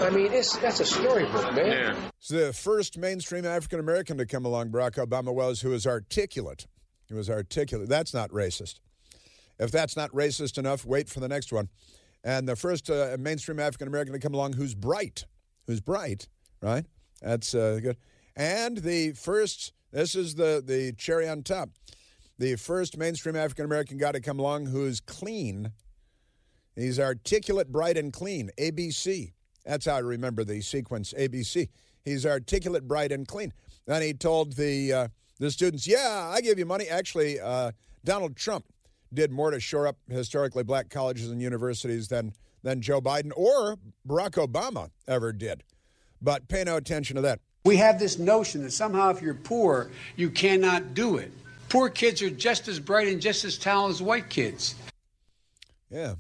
I 0.06 0.10
mean, 0.10 0.34
it's 0.34 0.58
that's 0.58 0.82
a 0.82 0.86
storybook, 0.86 1.54
man. 1.54 1.68
Yeah. 1.68 2.10
It's 2.20 2.28
the 2.28 2.52
first 2.54 2.98
mainstream 2.98 3.46
African 3.46 3.80
American 3.80 4.18
to 4.18 4.26
come 4.26 4.46
along, 4.46 4.72
Barack 4.72 5.04
Obama 5.04 5.34
was, 5.34 5.62
who 5.62 5.70
was 5.70 5.88
articulate. 5.88 6.68
He 7.08 7.14
was 7.14 7.30
articulate. 7.30 7.88
That's 7.90 8.14
not 8.14 8.30
racist. 8.32 8.76
If 9.58 9.72
that's 9.72 9.96
not 9.96 10.12
racist 10.12 10.58
enough, 10.58 10.86
wait 10.86 11.10
for 11.10 11.20
the 11.22 11.28
next 11.30 11.52
one. 11.54 11.70
And 12.24 12.48
the 12.48 12.56
first 12.56 12.90
uh, 12.90 13.16
mainstream 13.20 13.60
African 13.60 13.88
American 13.88 14.14
to 14.14 14.20
come 14.20 14.34
along 14.34 14.54
who's 14.54 14.76
bright, 14.76 15.26
who's 15.68 15.80
bright, 15.82 16.28
right? 16.62 16.86
That's 17.22 17.56
uh, 17.56 17.80
good. 17.82 17.98
And 18.36 18.78
the 18.78 19.12
first, 19.13 19.74
this 19.91 20.15
is 20.15 20.36
the, 20.36 20.63
the 20.65 20.94
cherry 20.94 21.28
on 21.28 21.44
top, 21.44 21.70
the 22.38 22.56
first 22.56 22.98
mainstream 22.98 23.36
African 23.36 23.65
American 23.65 23.98
guy 23.98 24.12
to 24.12 24.22
come 24.22 24.39
along 24.39 24.67
who's 24.67 25.00
clean. 25.00 25.72
He's 26.76 27.00
articulate, 27.00 27.72
bright, 27.72 27.98
and 27.98 28.12
clean. 28.12 28.50
ABC. 28.58 29.34
That's 29.65 29.86
how 29.86 29.96
I 29.96 30.00
remember 30.00 30.44
the 30.44 30.62
sequence 30.62 31.13
ABC. 31.13 31.70
He's 32.04 32.26
articulate, 32.26 32.88
bright, 32.88 33.12
and 33.12 33.28
clean. 33.28 33.54
Then 33.86 34.02
he 34.02 34.13
told 34.13 34.54
the 34.54 34.94
uh, 34.94 35.08
the 35.39 35.52
students, 35.52 35.86
"Yeah, 35.86 36.32
I 36.34 36.41
give 36.41 36.58
you 36.58 36.65
money." 36.65 36.88
Actually, 36.88 37.39
uh, 37.39 37.72
Donald 38.04 38.36
Trump 38.36 38.65
did 39.13 39.32
more 39.32 39.52
to 39.52 39.60
shore 39.60 39.86
up 39.88 39.98
historically 40.10 40.63
black 40.63 40.89
colleges 40.89 41.30
and 41.30 41.41
universities 41.41 42.08
than 42.08 42.34
than 42.63 42.82
Joe 42.82 43.02
Biden 43.02 43.32
or 43.36 43.78
Barack 44.08 44.32
Obama 44.46 44.89
ever 45.08 45.34
did. 45.34 45.63
But 46.22 46.48
pay 46.48 46.63
no 46.63 46.78
attention 46.78 47.15
to 47.15 47.22
that. 47.24 47.39
We 47.63 47.78
have 47.78 48.00
this 48.00 48.17
notion 48.17 48.63
that 48.63 48.71
somehow 48.71 49.10
if 49.10 49.21
you're 49.21 49.34
poor, 49.34 49.91
you 50.15 50.30
cannot 50.30 50.93
do 50.93 51.17
it. 51.17 51.32
Poor 51.69 51.89
kids 51.89 52.21
are 52.21 52.30
just 52.30 52.67
as 52.67 52.80
bright 52.80 53.08
and 53.08 53.21
just 53.21 53.45
as 53.45 53.58
talented 53.58 53.95
as 53.95 54.02
white 54.02 54.30
kids. 54.30 54.76
Yeah. 55.89 56.15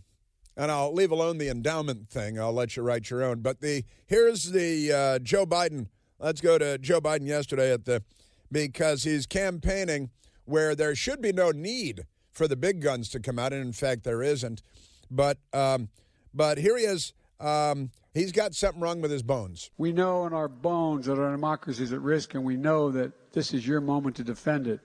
And 0.55 0.69
I'll 0.71 0.93
leave 0.93 1.11
alone 1.11 1.37
the 1.37 1.49
endowment 1.49 2.09
thing. 2.09 2.39
I'll 2.39 2.53
let 2.53 2.75
you 2.75 2.83
write 2.83 3.09
your 3.09 3.23
own. 3.23 3.39
But 3.41 3.61
the 3.61 3.83
here's 4.05 4.51
the 4.51 4.91
uh, 4.91 5.19
Joe 5.19 5.45
Biden. 5.45 5.87
Let's 6.19 6.41
go 6.41 6.57
to 6.57 6.77
Joe 6.77 7.01
Biden 7.01 7.25
yesterday 7.25 7.73
at 7.73 7.85
the 7.85 8.03
because 8.51 9.03
he's 9.03 9.25
campaigning 9.25 10.09
where 10.45 10.75
there 10.75 10.93
should 10.93 11.21
be 11.21 11.31
no 11.31 11.51
need 11.51 12.05
for 12.31 12.47
the 12.47 12.55
big 12.55 12.81
guns 12.81 13.09
to 13.09 13.19
come 13.19 13.39
out, 13.39 13.53
and 13.53 13.65
in 13.65 13.73
fact 13.73 14.03
there 14.03 14.21
isn't. 14.21 14.61
But 15.09 15.37
um, 15.53 15.89
but 16.33 16.57
here 16.57 16.77
he 16.77 16.83
is. 16.83 17.13
Um, 17.41 17.91
he's 18.13 18.31
got 18.31 18.53
something 18.53 18.81
wrong 18.81 19.01
with 19.01 19.11
his 19.11 19.23
bones. 19.23 19.71
We 19.77 19.91
know 19.91 20.25
in 20.25 20.33
our 20.33 20.47
bones 20.47 21.07
that 21.07 21.17
our 21.17 21.31
democracy 21.31 21.83
is 21.83 21.93
at 21.93 22.01
risk, 22.01 22.33
and 22.33 22.43
we 22.43 22.55
know 22.55 22.91
that 22.91 23.33
this 23.33 23.53
is 23.53 23.67
your 23.67 23.81
moment 23.81 24.15
to 24.17 24.23
defend 24.23 24.67
it, 24.67 24.79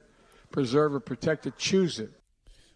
preserve 0.50 0.94
it, 0.94 1.00
protect 1.00 1.46
it, 1.46 1.58
choose 1.58 1.98
it. 1.98 2.10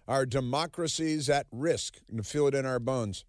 Our 0.06 0.26
democracy's 0.26 1.30
at 1.30 1.46
risk, 1.50 1.98
and 2.10 2.26
feel 2.26 2.46
it 2.48 2.54
in 2.54 2.66
our 2.66 2.80
bones. 2.80 3.24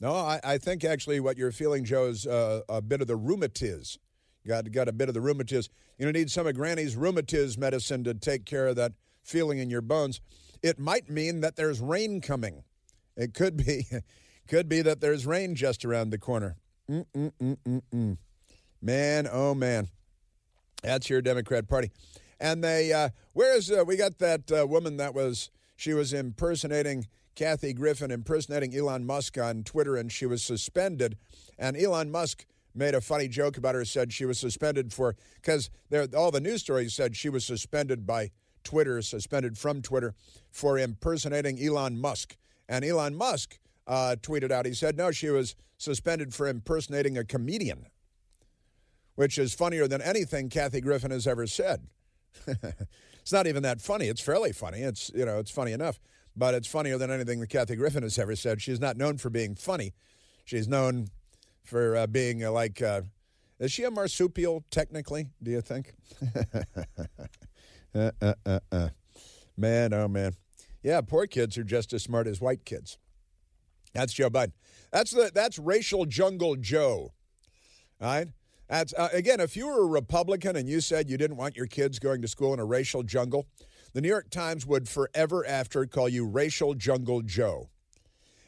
No, 0.00 0.14
I, 0.14 0.40
I 0.42 0.58
think 0.58 0.84
actually 0.84 1.20
what 1.20 1.36
you're 1.36 1.52
feeling, 1.52 1.84
Joe, 1.84 2.06
is 2.06 2.26
uh, 2.26 2.62
a 2.68 2.80
bit 2.80 3.00
of 3.00 3.06
the 3.06 3.18
rheumatiz. 3.18 3.98
Got 4.46 4.72
got 4.72 4.88
a 4.88 4.92
bit 4.92 5.08
of 5.08 5.14
the 5.14 5.20
rheumatiz. 5.20 5.68
You 5.98 6.10
need 6.10 6.30
some 6.30 6.46
of 6.46 6.54
Granny's 6.54 6.96
rheumatiz 6.96 7.58
medicine 7.58 8.04
to 8.04 8.14
take 8.14 8.46
care 8.46 8.68
of 8.68 8.76
that 8.76 8.92
feeling 9.22 9.58
in 9.58 9.68
your 9.68 9.82
bones. 9.82 10.20
It 10.62 10.78
might 10.78 11.10
mean 11.10 11.40
that 11.40 11.56
there's 11.56 11.80
rain 11.80 12.20
coming. 12.20 12.64
It 13.16 13.34
could 13.34 13.56
be, 13.56 13.86
could 14.48 14.68
be 14.68 14.82
that 14.82 15.00
there's 15.00 15.26
rain 15.26 15.54
just 15.54 15.84
around 15.84 16.10
the 16.10 16.18
corner. 16.18 16.56
Mm-mm-mm-mm-mm. 16.90 18.18
Man, 18.82 19.28
oh 19.30 19.54
man, 19.54 19.88
that's 20.82 21.10
your 21.10 21.22
Democrat 21.22 21.68
Party. 21.68 21.90
And 22.40 22.64
they, 22.64 22.92
uh, 22.92 23.10
where's 23.34 23.70
uh, 23.70 23.84
we 23.86 23.96
got 23.96 24.18
that 24.18 24.50
uh, 24.50 24.66
woman 24.66 24.96
that 24.96 25.14
was 25.14 25.50
she 25.76 25.92
was 25.92 26.12
impersonating 26.12 27.06
Kathy 27.34 27.72
Griffin, 27.72 28.10
impersonating 28.10 28.74
Elon 28.74 29.06
Musk 29.06 29.38
on 29.38 29.62
Twitter, 29.62 29.96
and 29.96 30.10
she 30.10 30.26
was 30.26 30.42
suspended. 30.42 31.16
And 31.58 31.76
Elon 31.76 32.10
Musk 32.10 32.46
made 32.74 32.94
a 32.94 33.00
funny 33.00 33.28
joke 33.28 33.56
about 33.56 33.74
her, 33.74 33.84
said 33.84 34.12
she 34.12 34.24
was 34.24 34.38
suspended 34.38 34.92
for 34.92 35.16
because 35.36 35.70
all 36.16 36.30
the 36.30 36.40
news 36.40 36.60
stories 36.60 36.94
said 36.94 37.16
she 37.16 37.28
was 37.28 37.44
suspended 37.44 38.06
by 38.06 38.30
Twitter, 38.64 39.00
suspended 39.02 39.58
from 39.58 39.82
Twitter 39.82 40.14
for 40.50 40.78
impersonating 40.78 41.62
Elon 41.62 42.00
Musk. 42.00 42.36
And 42.68 42.84
Elon 42.84 43.16
Musk 43.16 43.58
uh, 43.90 44.14
tweeted 44.22 44.52
out, 44.52 44.66
he 44.66 44.72
said, 44.72 44.96
no, 44.96 45.10
she 45.10 45.28
was 45.30 45.56
suspended 45.76 46.32
for 46.32 46.46
impersonating 46.46 47.18
a 47.18 47.24
comedian, 47.24 47.86
which 49.16 49.36
is 49.36 49.52
funnier 49.52 49.88
than 49.88 50.00
anything 50.00 50.48
Kathy 50.48 50.80
Griffin 50.80 51.10
has 51.10 51.26
ever 51.26 51.44
said. 51.48 51.88
it's 52.46 53.32
not 53.32 53.48
even 53.48 53.64
that 53.64 53.80
funny. 53.80 54.06
It's 54.06 54.20
fairly 54.20 54.52
funny. 54.52 54.82
It's, 54.82 55.10
you 55.12 55.26
know, 55.26 55.40
it's 55.40 55.50
funny 55.50 55.72
enough, 55.72 55.98
but 56.36 56.54
it's 56.54 56.68
funnier 56.68 56.98
than 56.98 57.10
anything 57.10 57.40
that 57.40 57.48
Kathy 57.48 57.74
Griffin 57.74 58.04
has 58.04 58.16
ever 58.16 58.36
said. 58.36 58.62
She's 58.62 58.78
not 58.78 58.96
known 58.96 59.18
for 59.18 59.28
being 59.28 59.56
funny. 59.56 59.92
She's 60.44 60.68
known 60.68 61.08
for 61.64 61.96
uh, 61.96 62.06
being 62.06 62.44
uh, 62.44 62.52
like, 62.52 62.80
uh, 62.80 63.02
is 63.58 63.72
she 63.72 63.82
a 63.82 63.90
marsupial 63.90 64.64
technically, 64.70 65.30
do 65.42 65.50
you 65.50 65.62
think? 65.62 65.94
uh, 67.94 68.12
uh, 68.22 68.34
uh, 68.46 68.60
uh. 68.70 68.88
Man, 69.56 69.92
oh 69.92 70.06
man. 70.06 70.34
Yeah, 70.80 71.00
poor 71.00 71.26
kids 71.26 71.58
are 71.58 71.64
just 71.64 71.92
as 71.92 72.04
smart 72.04 72.28
as 72.28 72.40
white 72.40 72.64
kids. 72.64 72.96
That's 73.92 74.12
Joe 74.12 74.30
Biden. 74.30 74.52
That's 74.92 75.10
the 75.10 75.30
that's 75.32 75.58
racial 75.58 76.04
jungle 76.06 76.56
Joe. 76.56 77.12
All 78.00 78.06
right? 78.08 78.28
That's 78.68 78.94
uh, 78.94 79.08
again, 79.12 79.40
if 79.40 79.56
you 79.56 79.66
were 79.66 79.82
a 79.82 79.86
Republican 79.86 80.56
and 80.56 80.68
you 80.68 80.80
said 80.80 81.10
you 81.10 81.18
didn't 81.18 81.36
want 81.36 81.56
your 81.56 81.66
kids 81.66 81.98
going 81.98 82.22
to 82.22 82.28
school 82.28 82.54
in 82.54 82.60
a 82.60 82.64
racial 82.64 83.02
jungle, 83.02 83.46
the 83.92 84.00
New 84.00 84.08
York 84.08 84.30
Times 84.30 84.64
would 84.66 84.88
forever 84.88 85.44
after 85.46 85.84
call 85.86 86.08
you 86.08 86.26
racial 86.26 86.74
jungle 86.74 87.22
Joe. 87.22 87.68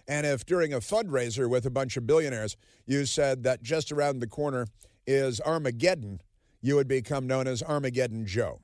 And 0.06 0.26
if 0.26 0.44
during 0.44 0.72
a 0.72 0.78
fundraiser 0.78 1.48
with 1.48 1.64
a 1.66 1.70
bunch 1.70 1.96
of 1.96 2.06
billionaires 2.06 2.56
you 2.86 3.06
said 3.06 3.44
that 3.44 3.62
just 3.62 3.92
around 3.92 4.18
the 4.18 4.26
corner 4.26 4.66
is 5.06 5.40
Armageddon, 5.40 6.20
you 6.60 6.76
would 6.76 6.88
become 6.88 7.26
known 7.26 7.46
as 7.46 7.62
Armageddon 7.62 8.26
Joe. 8.26 8.60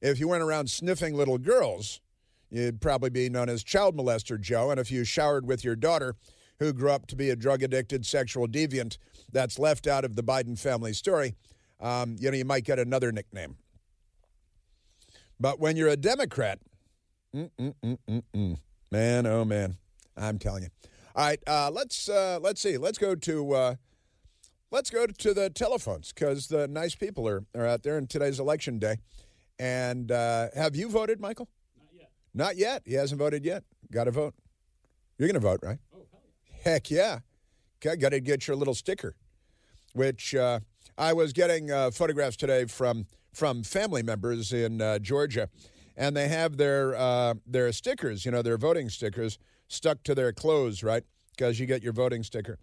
If 0.00 0.18
you 0.18 0.28
went 0.28 0.42
around 0.42 0.70
sniffing 0.70 1.14
little 1.14 1.38
girls, 1.38 2.00
you'd 2.50 2.80
probably 2.80 3.10
be 3.10 3.28
known 3.28 3.48
as 3.48 3.62
child 3.62 3.96
molester 3.96 4.40
Joe. 4.40 4.70
And 4.70 4.80
if 4.80 4.90
you 4.90 5.04
showered 5.04 5.46
with 5.46 5.64
your 5.64 5.76
daughter, 5.76 6.16
who 6.60 6.72
grew 6.72 6.90
up 6.90 7.06
to 7.06 7.16
be 7.16 7.30
a 7.30 7.36
drug 7.36 7.62
addicted 7.62 8.04
sexual 8.06 8.46
deviant 8.46 8.98
that's 9.32 9.58
left 9.58 9.86
out 9.86 10.04
of 10.04 10.14
the 10.14 10.22
Biden 10.22 10.58
family 10.58 10.92
story, 10.92 11.34
um, 11.80 12.16
you 12.20 12.30
know, 12.30 12.36
you 12.36 12.44
might 12.44 12.64
get 12.64 12.78
another 12.78 13.10
nickname. 13.10 13.56
But 15.40 15.58
when 15.58 15.76
you're 15.76 15.88
a 15.88 15.96
Democrat, 15.96 16.58
man, 17.32 19.26
oh 19.26 19.44
man, 19.44 19.78
I'm 20.16 20.38
telling 20.38 20.64
you. 20.64 20.68
All 21.16 21.26
right, 21.26 21.40
uh, 21.46 21.70
let's 21.72 22.08
uh, 22.08 22.38
let's 22.42 22.60
see. 22.60 22.76
Let's 22.76 22.98
go 22.98 23.14
to 23.14 23.52
uh, 23.54 23.74
let's 24.70 24.90
go 24.90 25.06
to 25.06 25.34
the 25.34 25.48
telephones 25.48 26.12
because 26.12 26.48
the 26.48 26.68
nice 26.68 26.94
people 26.94 27.26
are, 27.26 27.44
are 27.54 27.66
out 27.66 27.82
there 27.82 27.96
in 27.96 28.06
today's 28.06 28.38
election 28.38 28.78
day. 28.78 28.96
And 29.58 30.12
uh, 30.12 30.48
have 30.54 30.76
you 30.76 30.88
voted, 30.90 31.20
Michael? 31.20 31.48
Not 32.34 32.56
yet. 32.56 32.82
He 32.84 32.94
hasn't 32.94 33.18
voted 33.18 33.44
yet. 33.44 33.64
Got 33.90 34.04
to 34.04 34.10
vote. 34.10 34.34
You're 35.18 35.28
going 35.28 35.40
to 35.40 35.46
vote, 35.46 35.60
right? 35.62 35.78
Oh, 35.94 36.06
hell 36.10 36.20
yeah. 36.64 36.72
Heck 36.72 36.90
yeah. 36.90 37.18
Got 37.80 38.10
to 38.10 38.20
get 38.20 38.46
your 38.46 38.56
little 38.56 38.74
sticker, 38.74 39.14
which 39.94 40.34
uh, 40.34 40.60
I 40.98 41.12
was 41.12 41.32
getting 41.32 41.70
uh, 41.70 41.90
photographs 41.90 42.36
today 42.36 42.66
from 42.66 43.06
from 43.32 43.62
family 43.62 44.02
members 44.02 44.52
in 44.52 44.82
uh, 44.82 44.98
Georgia, 44.98 45.48
and 45.96 46.16
they 46.16 46.28
have 46.28 46.56
their 46.56 46.94
uh, 46.94 47.34
their 47.46 47.72
stickers, 47.72 48.24
you 48.24 48.30
know, 48.30 48.42
their 48.42 48.58
voting 48.58 48.90
stickers 48.90 49.38
stuck 49.68 50.02
to 50.02 50.14
their 50.14 50.32
clothes, 50.32 50.82
right? 50.82 51.04
Because 51.30 51.58
you 51.58 51.66
get 51.66 51.82
your 51.82 51.92
voting 51.94 52.22
sticker, 52.22 52.58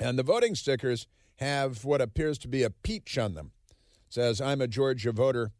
and 0.00 0.18
the 0.18 0.22
voting 0.24 0.54
stickers 0.56 1.06
have 1.36 1.84
what 1.84 2.00
appears 2.00 2.38
to 2.38 2.48
be 2.48 2.62
a 2.64 2.70
peach 2.70 3.18
on 3.18 3.34
them. 3.34 3.52
It 4.08 4.14
says, 4.14 4.40
"I'm 4.40 4.60
a 4.60 4.66
Georgia 4.66 5.12
voter. 5.12 5.52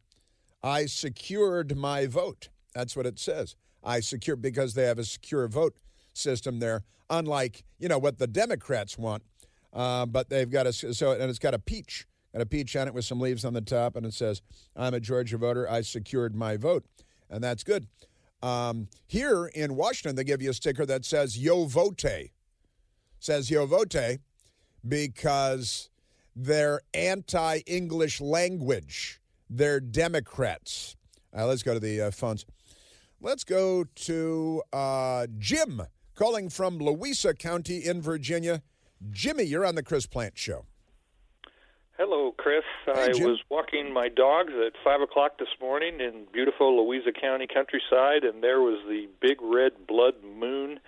I 0.61 0.85
secured 0.87 1.77
my 1.77 2.07
vote." 2.07 2.49
That's 2.75 2.95
what 2.95 3.05
it 3.05 3.17
says. 3.17 3.55
I 3.83 4.01
secure 4.01 4.35
because 4.35 4.73
they 4.73 4.83
have 4.83 4.99
a 4.99 5.05
secure 5.05 5.47
vote 5.47 5.75
system 6.13 6.59
there, 6.59 6.83
unlike 7.09 7.63
you 7.79 7.87
know 7.87 7.97
what 7.97 8.19
the 8.19 8.27
Democrats 8.27 8.97
want. 8.97 9.23
Uh, 9.73 10.05
but 10.05 10.29
they've 10.29 10.49
got 10.49 10.67
a 10.67 10.73
so 10.73 11.11
and 11.13 11.23
it's 11.23 11.39
got 11.39 11.53
a 11.53 11.59
peach, 11.59 12.05
got 12.33 12.41
a 12.41 12.45
peach 12.45 12.75
on 12.75 12.87
it 12.87 12.93
with 12.93 13.05
some 13.05 13.19
leaves 13.19 13.45
on 13.45 13.53
the 13.53 13.61
top, 13.61 13.95
and 13.95 14.05
it 14.05 14.13
says, 14.13 14.41
"I'm 14.75 14.93
a 14.93 14.99
Georgia 14.99 15.37
voter. 15.37 15.69
I 15.69 15.81
secured 15.81 16.35
my 16.35 16.57
vote," 16.57 16.85
and 17.29 17.43
that's 17.43 17.63
good. 17.63 17.87
Um, 18.43 18.89
here 19.07 19.45
in 19.45 19.75
Washington, 19.75 20.15
they 20.15 20.23
give 20.23 20.41
you 20.41 20.49
a 20.49 20.53
sticker 20.53 20.85
that 20.85 21.05
says 21.05 21.37
"Yo 21.37 21.65
Vote," 21.65 22.03
says 23.19 23.49
"Yo 23.49 23.65
Vote," 23.65 24.19
because 24.87 25.89
they're 26.35 26.81
anti-English 26.93 28.19
language. 28.19 29.21
They're 29.49 29.79
Democrats. 29.79 30.97
Uh, 31.35 31.47
let's 31.47 31.63
go 31.63 31.73
to 31.73 31.79
the 31.79 32.01
uh, 32.01 32.11
phones. 32.11 32.45
Let's 33.25 33.43
go 33.43 33.85
to 33.85 34.61
uh, 34.71 35.25
Jim 35.39 35.81
calling 36.13 36.47
from 36.47 36.77
Louisa 36.77 37.33
County 37.33 37.83
in 37.83 37.99
Virginia. 37.99 38.61
Jimmy, 39.09 39.41
you're 39.45 39.65
on 39.65 39.73
the 39.73 39.81
Chris 39.81 40.05
Plante 40.05 40.37
Show. 40.37 40.67
Hello, 41.97 42.35
Chris. 42.37 42.61
Hey, 42.85 43.05
I 43.05 43.11
Jim. 43.13 43.27
was 43.27 43.39
walking 43.49 43.91
my 43.91 44.09
dogs 44.09 44.53
at 44.63 44.73
5 44.83 45.01
o'clock 45.01 45.39
this 45.39 45.47
morning 45.59 46.01
in 46.01 46.27
beautiful 46.31 46.85
Louisa 46.85 47.11
County 47.19 47.47
countryside, 47.51 48.23
and 48.23 48.43
there 48.43 48.61
was 48.61 48.77
the 48.87 49.07
big 49.19 49.41
red 49.41 49.71
blood 49.87 50.13
moon. 50.23 50.79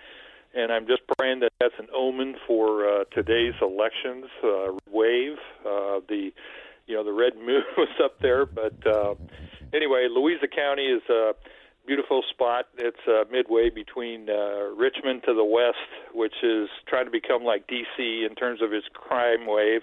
And 0.54 0.70
I'm 0.70 0.86
just 0.86 1.02
praying 1.18 1.40
that 1.40 1.50
that's 1.58 1.74
an 1.80 1.88
omen 1.92 2.36
for 2.46 2.88
uh, 2.88 3.04
today's 3.12 3.54
elections 3.60 4.26
uh, 4.44 4.78
wave. 4.88 5.38
Uh, 5.66 6.06
the, 6.08 6.30
you 6.86 6.94
know, 6.94 7.02
the 7.02 7.12
red 7.12 7.34
moon 7.44 7.64
was 7.76 7.88
up 8.00 8.20
there, 8.20 8.46
but 8.46 8.86
uh, 8.86 9.16
anyway, 9.74 10.06
Louisa 10.08 10.46
County 10.46 10.84
is 10.84 11.02
a 11.10 11.32
beautiful 11.88 12.22
spot. 12.28 12.66
It's 12.76 13.00
uh, 13.08 13.24
midway 13.32 13.70
between 13.70 14.28
uh, 14.28 14.76
Richmond 14.76 15.22
to 15.24 15.32
the 15.32 15.44
west, 15.44 15.88
which 16.12 16.34
is 16.42 16.68
trying 16.86 17.06
to 17.06 17.10
become 17.10 17.42
like 17.42 17.66
D.C. 17.66 18.26
in 18.28 18.36
terms 18.36 18.60
of 18.60 18.74
its 18.74 18.86
crime 18.92 19.46
wave, 19.46 19.80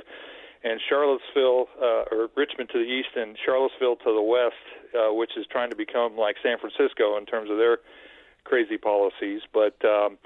and 0.63 0.79
Charlottesville 0.87 1.65
uh, 1.81 2.13
or 2.13 2.29
Richmond 2.37 2.69
to 2.73 2.77
the 2.77 2.85
east, 2.85 3.09
and 3.15 3.35
Charlottesville 3.43 3.95
to 4.05 4.13
the 4.13 4.21
west, 4.21 4.61
uh, 4.93 5.13
which 5.13 5.31
is 5.35 5.47
trying 5.49 5.71
to 5.71 5.75
become 5.75 6.15
like 6.15 6.35
San 6.43 6.57
Francisco 6.59 7.17
in 7.17 7.25
terms 7.25 7.49
of 7.49 7.57
their 7.57 7.79
crazy 8.43 8.77
policies. 8.77 9.41
But 9.51 9.73
um, 9.83 10.19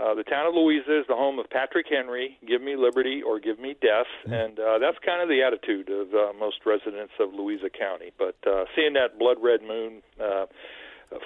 uh, 0.00 0.14
the 0.14 0.24
town 0.24 0.46
of 0.46 0.54
Louisa 0.54 1.00
is 1.00 1.06
the 1.06 1.16
home 1.16 1.38
of 1.38 1.50
Patrick 1.50 1.86
Henry. 1.90 2.38
Give 2.48 2.62
me 2.62 2.76
liberty 2.76 3.20
or 3.22 3.40
give 3.40 3.60
me 3.60 3.76
death, 3.82 4.08
and 4.24 4.58
uh, 4.58 4.78
that's 4.78 4.96
kind 5.04 5.20
of 5.20 5.28
the 5.28 5.44
attitude 5.44 5.90
of 5.90 6.14
uh, 6.14 6.32
most 6.40 6.64
residents 6.64 7.12
of 7.20 7.34
Louisa 7.34 7.68
County. 7.68 8.10
But 8.16 8.36
uh, 8.48 8.64
seeing 8.74 8.94
that 8.94 9.18
blood 9.18 9.36
red 9.42 9.60
moon. 9.60 10.00
Uh, 10.16 10.46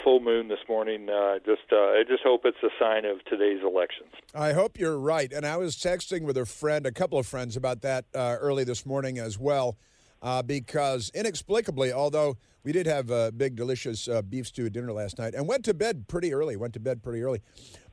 full 0.05 0.21
moon 0.21 0.49
this 0.49 0.59
morning. 0.69 1.09
Uh, 1.09 1.39
just, 1.45 1.73
uh, 1.73 1.77
I 1.77 2.03
just 2.07 2.23
hope 2.23 2.43
it's 2.45 2.63
a 2.63 2.71
sign 2.79 3.05
of 3.05 3.25
today's 3.25 3.63
elections. 3.63 4.13
I 4.35 4.53
hope 4.53 4.79
you're 4.79 4.99
right. 4.99 5.33
And 5.33 5.47
I 5.47 5.57
was 5.57 5.77
texting 5.77 6.23
with 6.23 6.37
a 6.37 6.47
friend, 6.47 6.87
a 6.87 6.93
couple 6.93 7.19
of 7.19 7.27
friends, 7.27 7.57
about 7.57 7.83
that 7.83 8.05
uh, 8.15 8.37
early 8.41 8.65
this 8.65 8.85
morning 8.85 9.19
as 9.19 9.39
well, 9.39 9.77
uh, 10.23 10.43
because 10.43 11.11
inexplicably, 11.15 11.93
although 11.93 12.37
we 12.63 12.73
did 12.73 12.87
have 12.87 13.11
a 13.11 13.33
big, 13.33 13.57
delicious 13.57 14.07
uh, 14.07 14.23
beef 14.23 14.47
stew 14.47 14.69
dinner 14.69 14.93
last 14.93 15.19
night, 15.19 15.35
and 15.35 15.49
went 15.49 15.65
to 15.65 15.75
bed 15.75 16.09
pretty 16.09 16.35
early. 16.35 16.57
Went 16.57 16.75
to 16.75 16.81
bed 16.81 17.03
pretty 17.03 17.23
early, 17.23 17.41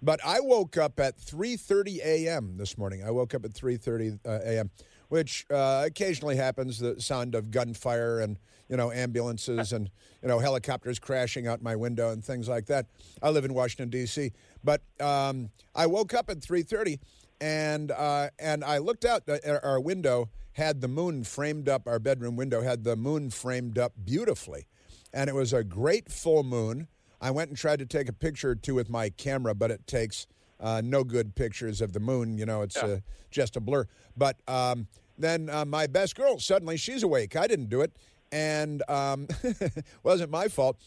but 0.01 0.19
I 0.25 0.41
woke 0.41 0.77
up 0.77 0.99
at 0.99 1.17
3:30 1.17 1.99
a.m. 2.03 2.57
this 2.57 2.77
morning. 2.77 3.03
I 3.03 3.11
woke 3.11 3.33
up 3.33 3.45
at 3.45 3.51
3:30 3.51 4.19
uh, 4.25 4.39
a.m., 4.43 4.69
which 5.09 5.45
uh, 5.49 5.83
occasionally 5.85 6.35
happens. 6.35 6.79
The 6.79 6.99
sound 7.01 7.35
of 7.35 7.51
gunfire 7.51 8.19
and 8.19 8.37
you 8.69 8.77
know 8.77 8.91
ambulances 8.91 9.73
and 9.73 9.89
you 10.21 10.27
know 10.27 10.39
helicopters 10.39 10.99
crashing 10.99 11.47
out 11.47 11.61
my 11.61 11.75
window 11.75 12.11
and 12.11 12.23
things 12.23 12.47
like 12.47 12.65
that. 12.67 12.87
I 13.21 13.29
live 13.29 13.45
in 13.45 13.53
Washington 13.53 13.89
D.C., 13.89 14.31
but 14.63 14.81
um, 14.99 15.49
I 15.75 15.87
woke 15.87 16.13
up 16.13 16.29
at 16.29 16.39
3:30 16.39 16.99
and 17.39 17.91
uh, 17.91 18.29
and 18.39 18.63
I 18.63 18.79
looked 18.79 19.05
out 19.05 19.27
at 19.29 19.63
our 19.63 19.79
window 19.79 20.29
had 20.53 20.81
the 20.81 20.87
moon 20.87 21.23
framed 21.23 21.69
up. 21.69 21.87
Our 21.87 21.99
bedroom 21.99 22.35
window 22.35 22.61
had 22.61 22.83
the 22.83 22.95
moon 22.95 23.29
framed 23.29 23.77
up 23.77 23.93
beautifully, 24.03 24.67
and 25.13 25.29
it 25.29 25.33
was 25.33 25.53
a 25.53 25.63
great 25.63 26.11
full 26.11 26.43
moon. 26.43 26.87
I 27.21 27.31
went 27.31 27.49
and 27.49 27.57
tried 27.57 27.79
to 27.79 27.85
take 27.85 28.09
a 28.09 28.13
picture 28.13 28.51
or 28.51 28.55
two 28.55 28.75
with 28.75 28.89
my 28.89 29.09
camera, 29.09 29.55
but 29.55 29.71
it 29.71 29.87
takes 29.87 30.27
uh, 30.59 30.81
no 30.83 31.03
good 31.03 31.35
pictures 31.35 31.81
of 31.81 31.93
the 31.93 31.99
moon. 31.99 32.37
You 32.37 32.45
know, 32.45 32.61
it's 32.61 32.77
uh, 32.77 32.99
just 33.31 33.55
a 33.55 33.59
blur. 33.59 33.85
But 34.15 34.37
um, 34.47 34.87
then 35.17 35.49
uh, 35.49 35.65
my 35.65 35.87
best 35.87 36.15
girl 36.15 36.39
suddenly 36.39 36.77
she's 36.77 37.03
awake. 37.03 37.35
I 37.35 37.47
didn't 37.47 37.69
do 37.69 37.81
it, 37.81 37.95
and 38.31 38.87
um, 38.89 39.27
wasn't 40.03 40.31
my 40.31 40.47
fault. 40.47 40.77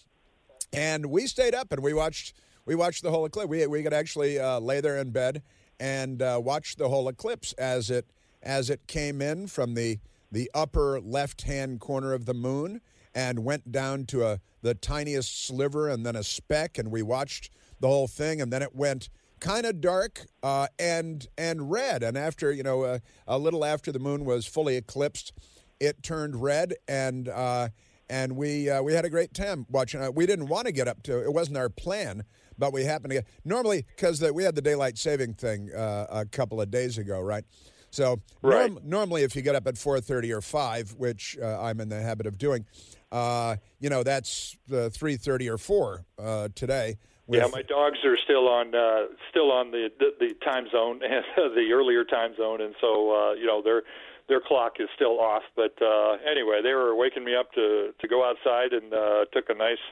And 0.73 1.07
we 1.07 1.27
stayed 1.27 1.55
up 1.55 1.73
and 1.73 1.83
we 1.83 1.93
watched 1.93 2.35
we 2.65 2.75
watched 2.75 3.03
the 3.03 3.11
whole 3.11 3.25
eclipse. 3.25 3.49
We 3.49 3.67
we 3.67 3.83
could 3.83 3.95
actually 3.95 4.39
uh, 4.39 4.61
lay 4.61 4.81
there 4.81 4.99
in 4.99 5.11
bed 5.11 5.43
and 5.81 6.23
uh, 6.23 6.41
watch 6.43 6.77
the 6.77 6.89
whole 6.89 7.09
eclipse 7.09 7.53
as 7.55 7.91
it 7.91 8.07
as 8.43 8.71
it 8.71 8.87
came 8.87 9.21
in 9.21 9.47
from 9.47 9.75
the 9.75 9.99
the 10.31 10.51
upper 10.55 11.01
left 11.01 11.43
hand 11.43 11.81
corner 11.81 12.13
of 12.13 12.27
the 12.27 12.35
moon 12.35 12.81
and 13.15 13.45
went 13.45 13.73
down 13.73 14.05
to 14.07 14.25
a 14.25 14.41
the 14.63 14.75
tiniest 14.75 15.45
sliver 15.47 15.89
and 15.89 16.05
then 16.07 16.15
a 16.15 16.23
speck 16.23 16.79
and 16.79 16.91
we 16.91 17.03
watched 17.03 17.51
the 17.81 17.89
whole 17.89 18.07
thing 18.07 18.41
and 18.41 18.53
then 18.53 18.63
it 18.63 18.75
went 18.75 19.09
kind 19.41 19.67
of 19.67 19.81
dark 19.81 20.27
uh, 20.43 20.67
and 20.79 21.27
and 21.39 21.71
red 21.71 22.03
and 22.03 22.17
after 22.17 22.53
you 22.53 22.63
know 22.63 22.83
uh, 22.83 22.99
a 23.27 23.39
little 23.39 23.65
after 23.65 23.91
the 23.91 23.99
moon 23.99 24.25
was 24.25 24.47
fully 24.47 24.77
eclipsed 24.77 25.33
it 25.81 26.03
turned 26.03 26.41
red 26.43 26.75
and 26.89 27.29
uh, 27.29 27.69
and 28.09 28.37
we 28.37 28.69
uh, 28.69 28.83
we 28.83 28.93
had 28.93 29.05
a 29.05 29.11
great 29.11 29.33
time 29.33 29.65
watching 29.71 30.03
it. 30.03 30.15
We 30.15 30.27
didn't 30.27 30.49
want 30.49 30.67
to 30.67 30.73
get 30.73 30.89
up 30.89 31.03
to 31.05 31.23
it 31.23 31.33
wasn't 31.33 31.57
our 31.57 31.69
plan, 31.71 32.25
but 32.59 32.73
we 32.73 32.85
happened 32.85 33.11
to 33.13 33.17
get 33.19 33.27
normally 33.45 33.87
because 33.97 34.21
we 34.33 34.43
had 34.45 34.55
the 34.57 34.63
daylight 34.63 34.99
saving 34.99 35.35
thing 35.35 35.73
uh, 35.73 36.07
a 36.11 36.27
couple 36.27 36.61
of 36.61 36.71
days 36.71 36.99
ago, 36.99 37.21
right? 37.21 37.45
So 37.93 38.21
Right. 38.43 38.71
norm- 38.71 38.83
normally, 38.85 39.23
if 39.23 39.35
you 39.35 39.43
get 39.43 39.55
up 39.55 39.67
at 39.67 39.79
four 39.79 40.01
thirty 40.01 40.33
or 40.33 40.41
five, 40.41 40.93
which 40.99 41.39
uh, 41.41 41.61
I'm 41.63 41.81
in 41.81 41.89
the 41.89 42.01
habit 42.01 42.27
of 42.27 42.37
doing, 42.37 42.67
uh, 43.11 43.57
you 43.79 43.89
know 43.89 44.03
that's 44.03 44.57
uh, 44.73 44.91
three 44.91 45.17
thirty 45.17 45.49
or 45.49 45.57
four 45.59 46.05
uh, 46.19 46.49
today. 46.55 46.97
Yeah, 47.31 47.47
my 47.53 47.63
dogs 47.63 47.99
are 48.05 48.17
still 48.25 48.49
on 48.49 48.75
uh, 48.75 49.07
still 49.31 49.51
on 49.51 49.71
the, 49.71 49.91
the 49.99 50.11
the 50.19 50.35
time 50.45 50.67
zone, 50.71 51.01
and 51.05 51.25
the 51.55 51.73
earlier 51.73 52.05
time 52.05 52.35
zone, 52.37 52.61
and 52.61 52.75
so 52.81 53.13
uh, 53.13 53.33
you 53.35 53.47
know 53.47 53.63
their 53.63 53.83
their 54.29 54.41
clock 54.41 54.75
is 54.79 54.89
still 54.95 55.21
off. 55.21 55.43
But 55.57 55.75
uh, 55.83 56.17
anyway, 56.29 56.61
they 56.63 56.73
were 56.73 56.95
waking 56.95 57.25
me 57.25 57.35
up 57.35 57.53
to 57.53 57.93
to 57.99 58.09
go 58.09 58.29
outside 58.29 58.73
and 58.73 58.93
uh, 58.93 59.25
took 59.33 59.51
a 59.51 59.55
nice 59.55 59.83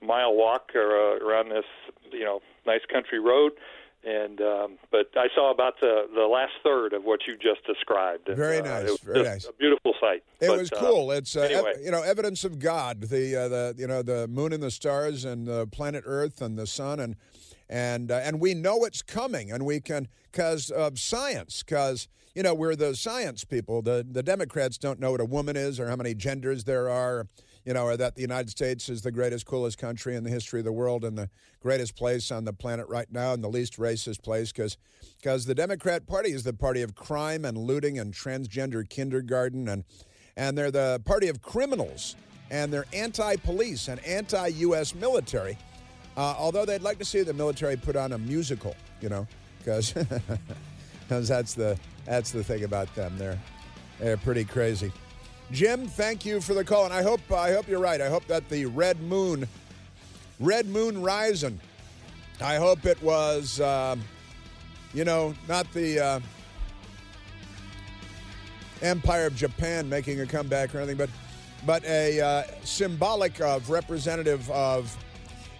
mile 0.00 0.34
walk 0.34 0.70
or, 0.74 0.96
uh, 0.96 1.24
around 1.24 1.50
this 1.50 1.64
you 2.10 2.24
know 2.24 2.40
nice 2.66 2.82
country 2.90 3.18
road. 3.20 3.52
And 4.04 4.40
um, 4.40 4.78
but 4.90 5.10
I 5.16 5.28
saw 5.34 5.52
about 5.52 5.74
the 5.80 6.08
the 6.12 6.26
last 6.26 6.52
third 6.64 6.92
of 6.92 7.04
what 7.04 7.20
you 7.26 7.36
just 7.36 7.64
described. 7.64 8.28
And, 8.28 8.36
Very 8.36 8.58
uh, 8.58 8.64
nice, 8.64 8.90
was 8.90 9.00
very 9.00 9.22
nice. 9.22 9.44
A 9.44 9.52
beautiful 9.52 9.94
sight. 10.00 10.24
It 10.40 10.48
But, 10.48 10.58
was 10.58 10.72
uh, 10.72 10.80
cool. 10.80 11.12
It's 11.12 11.36
uh, 11.36 11.42
ev- 11.42 11.50
anyway. 11.50 11.74
you 11.84 11.90
know 11.92 12.02
evidence 12.02 12.42
of 12.44 12.58
God. 12.58 13.00
The 13.02 13.36
uh, 13.36 13.48
the 13.48 13.74
you 13.78 13.86
know 13.86 14.02
the 14.02 14.26
moon 14.26 14.52
and 14.52 14.62
the 14.62 14.72
stars 14.72 15.24
and 15.24 15.46
the 15.46 15.68
planet 15.68 16.02
Earth 16.04 16.42
and 16.42 16.58
the 16.58 16.66
sun 16.66 16.98
and 16.98 17.14
and 17.68 18.10
uh, 18.10 18.16
and 18.16 18.40
we 18.40 18.54
know 18.54 18.84
it's 18.84 19.02
coming 19.02 19.52
and 19.52 19.64
we 19.64 19.78
can 19.80 20.08
because 20.32 20.70
of 20.70 20.98
science 20.98 21.62
because 21.62 22.08
you 22.34 22.42
know 22.42 22.54
we're 22.54 22.74
the 22.74 22.96
science 22.96 23.44
people. 23.44 23.82
The 23.82 24.04
the 24.08 24.24
Democrats 24.24 24.78
don't 24.78 24.98
know 24.98 25.12
what 25.12 25.20
a 25.20 25.24
woman 25.24 25.56
is 25.56 25.78
or 25.78 25.88
how 25.88 25.96
many 25.96 26.14
genders 26.14 26.64
there 26.64 26.88
are. 26.88 27.28
You 27.64 27.74
know, 27.74 27.84
or 27.84 27.96
that 27.96 28.16
the 28.16 28.22
United 28.22 28.50
States 28.50 28.88
is 28.88 29.02
the 29.02 29.12
greatest, 29.12 29.46
coolest 29.46 29.78
country 29.78 30.16
in 30.16 30.24
the 30.24 30.30
history 30.30 30.60
of 30.60 30.64
the 30.64 30.72
world 30.72 31.04
and 31.04 31.16
the 31.16 31.30
greatest 31.60 31.94
place 31.94 32.32
on 32.32 32.44
the 32.44 32.52
planet 32.52 32.88
right 32.88 33.06
now 33.12 33.32
and 33.32 33.44
the 33.44 33.48
least 33.48 33.78
racist 33.78 34.22
place 34.22 34.50
because 34.50 34.76
because 35.20 35.46
the 35.46 35.54
Democrat 35.54 36.06
Party 36.06 36.32
is 36.32 36.42
the 36.42 36.52
party 36.52 36.82
of 36.82 36.96
crime 36.96 37.44
and 37.44 37.56
looting 37.56 37.98
and 38.00 38.12
transgender 38.12 38.88
kindergarten 38.88 39.68
and 39.68 39.84
and 40.36 40.58
they're 40.58 40.70
the 40.70 41.00
party 41.04 41.28
of 41.28 41.40
criminals 41.40 42.16
and 42.50 42.72
they're 42.72 42.86
anti-police 42.92 43.88
and 43.88 44.04
anti-U.S. 44.04 44.94
military. 44.94 45.56
Uh, 46.16 46.34
although 46.38 46.66
they'd 46.66 46.82
like 46.82 46.98
to 46.98 47.04
see 47.04 47.22
the 47.22 47.32
military 47.32 47.76
put 47.76 47.96
on 47.96 48.12
a 48.12 48.18
musical, 48.18 48.76
you 49.00 49.08
know, 49.08 49.26
because 49.58 49.94
that's 51.08 51.54
the 51.54 51.78
that's 52.04 52.30
the 52.30 52.44
thing 52.44 52.64
about 52.64 52.94
them. 52.94 53.16
They're 53.16 53.38
they're 53.98 54.18
pretty 54.18 54.44
crazy. 54.44 54.92
Jim, 55.52 55.86
thank 55.86 56.24
you 56.24 56.40
for 56.40 56.54
the 56.54 56.64
call, 56.64 56.86
and 56.86 56.94
I 56.94 57.02
hope 57.02 57.20
I 57.30 57.52
hope 57.52 57.68
you're 57.68 57.78
right. 57.78 58.00
I 58.00 58.08
hope 58.08 58.26
that 58.26 58.48
the 58.48 58.64
red 58.64 58.98
moon, 59.02 59.46
red 60.40 60.66
moon 60.66 61.02
rising. 61.02 61.60
I 62.40 62.56
hope 62.56 62.86
it 62.86 63.00
was, 63.02 63.60
um, 63.60 64.00
you 64.94 65.04
know, 65.04 65.34
not 65.48 65.70
the 65.74 66.00
uh, 66.00 66.20
Empire 68.80 69.26
of 69.26 69.36
Japan 69.36 69.90
making 69.90 70.22
a 70.22 70.26
comeback 70.26 70.74
or 70.74 70.78
anything, 70.78 70.96
but 70.96 71.10
but 71.66 71.84
a 71.84 72.18
uh, 72.18 72.42
symbolic 72.64 73.38
of 73.42 73.68
representative 73.68 74.50
of. 74.50 74.96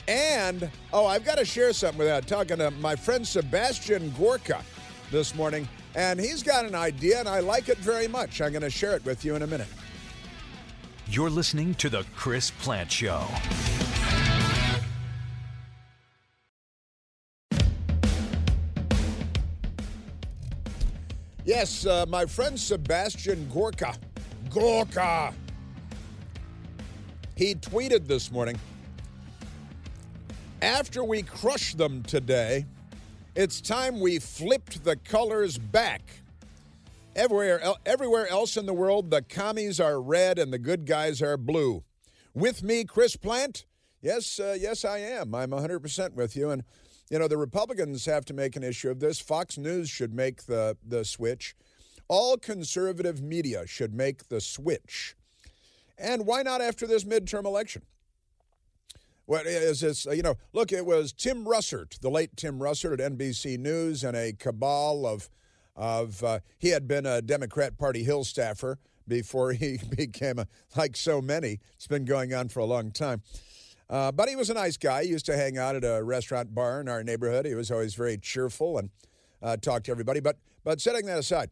And 0.09 0.71
oh, 0.95 1.07
I've 1.07 1.25
got 1.25 1.37
to 1.37 1.45
share 1.45 1.73
something 1.75 1.99
with 1.99 2.09
that. 2.09 2.27
Talking 2.27 2.57
to 2.57 2.71
my 2.71 2.97
friend 2.97 3.29
Sebastian 3.29 4.11
Gorka 4.19 4.63
this 5.11 5.35
morning, 5.35 5.69
and 5.95 6.19
he's 6.19 6.43
got 6.43 6.65
an 6.65 6.75
idea, 6.75 7.21
and 7.21 7.29
I 7.29 7.41
like 7.41 7.69
it 7.69 7.77
very 7.77 8.09
much. 8.09 8.41
I'm 8.41 8.53
going 8.53 8.63
to 8.63 8.71
share 8.71 8.97
it 8.97 9.05
with 9.05 9.23
you 9.23 9.37
in 9.37 9.43
a 9.43 9.47
minute. 9.47 9.69
You're 11.15 11.29
listening 11.29 11.75
to 11.75 11.91
The 11.91 12.07
Chris 12.17 12.51
Plante 12.51 12.91
Show. 12.91 13.27
Yes, 21.45 21.85
uh, 21.85 22.07
my 22.09 22.25
friend 22.25 22.59
Sebastian 22.59 23.47
Gorka. 23.53 23.95
Gorka! 24.49 25.35
He 27.37 27.57
tweeted 27.57 28.07
this 28.07 28.33
morning 28.33 28.59
After 30.63 31.05
we 31.05 31.25
crushed 31.25 31.77
them 31.77 32.03
today, 32.05 32.65
it's 33.37 33.61
time 33.61 34.01
we 34.01 34.19
flipped 34.19 34.83
the 34.83 34.97
colors 34.97 35.59
back. 35.59 36.22
Everywhere, 37.15 37.61
everywhere 37.85 38.27
else 38.27 38.57
in 38.57 38.65
the 38.65 38.73
world, 38.73 39.11
the 39.11 39.21
commies 39.21 39.79
are 39.79 40.01
red 40.01 40.39
and 40.39 40.51
the 40.53 40.59
good 40.59 40.87
guys 40.87 41.21
are 41.21 41.37
blue. 41.37 41.85
With 42.33 42.63
me, 42.63 42.85
Chris 42.85 43.17
Plante? 43.17 43.67
Yes, 44.01 44.41
uh, 44.41 44.57
yes, 44.59 44.85
I 44.85 44.99
am. 44.99 45.35
I'm 45.35 45.51
100% 45.51 46.15
with 46.15 46.35
you. 46.35 46.51
And, 46.51 46.65
you 47.11 47.19
know, 47.19 47.29
the 47.29 47.37
Republicans 47.37 48.07
have 48.07 48.25
to 48.27 48.35
make 48.35 48.57
an 48.57 48.63
issue 48.63 48.91
of 48.91 48.99
this. 48.99 49.21
Fox 49.21 49.59
News 49.59 49.91
should 49.91 50.15
make 50.15 50.47
the, 50.47 50.79
the 50.87 51.05
switch. 51.05 51.55
All 52.09 52.39
conservative 52.39 53.23
media 53.23 53.67
should 53.67 53.95
make 53.95 54.29
the 54.29 54.41
switch. 54.41 55.15
And 55.99 56.27
why 56.27 56.43
not 56.43 56.63
after 56.63 56.87
this 56.87 57.05
midterm 57.05 57.45
election? 57.45 57.83
What 59.27 59.47
is 59.47 59.81
this? 59.81 60.07
You 60.07 60.23
know, 60.23 60.35
look, 60.53 60.73
it 60.73 60.85
was 60.85 61.13
Tim 61.13 61.45
Russert, 61.45 62.01
the 62.01 62.11
late 62.11 62.37
Tim 62.37 62.59
Russert 62.59 63.01
at 63.01 63.13
NBC 63.13 63.59
News, 63.59 64.03
and 64.03 64.17
a 64.17 64.33
cabal 64.33 65.07
of, 65.07 65.31
of 65.77 66.23
uh, 66.23 66.41
he 66.59 66.69
had 66.69 66.87
been 66.87 67.07
a 67.07 67.23
Democrat 67.23 67.79
Party 67.79 68.03
Hill 68.03 68.25
staffer 68.25 68.79
before 69.09 69.53
he 69.53 69.79
became 69.97 70.39
a, 70.39 70.47
like 70.77 70.97
so 70.97 71.21
many. 71.21 71.61
It's 71.75 71.87
been 71.87 72.05
going 72.05 72.35
on 72.35 72.49
for 72.49 72.61
a 72.61 72.65
long 72.65 72.91
time. 72.91 73.23
Uh, 73.91 74.11
but 74.11 74.29
he 74.29 74.37
was 74.37 74.49
a 74.49 74.55
nice 74.55 74.77
guy. 74.77 75.05
He 75.05 75.11
used 75.11 75.27
to 75.27 75.37
hang 75.37 75.59
out 75.59 75.77
at 75.77 75.85
a 75.85 76.03
restaurant 76.03 76.55
bar 76.55 76.81
in 76.81 76.89
our 76.89 77.03
neighborhood. 77.05 77.45
He 77.45 77.55
was 77.55 77.71
always 77.71 77.95
very 77.95 78.17
cheerful 78.17 78.79
and 78.79 78.91
uh, 79.43 79.57
talked 79.57 79.87
to 79.87 79.91
everybody. 79.91 80.21
But 80.21 80.39
but 80.65 80.81
setting 80.81 81.07
that 81.07 81.19
aside, 81.19 81.51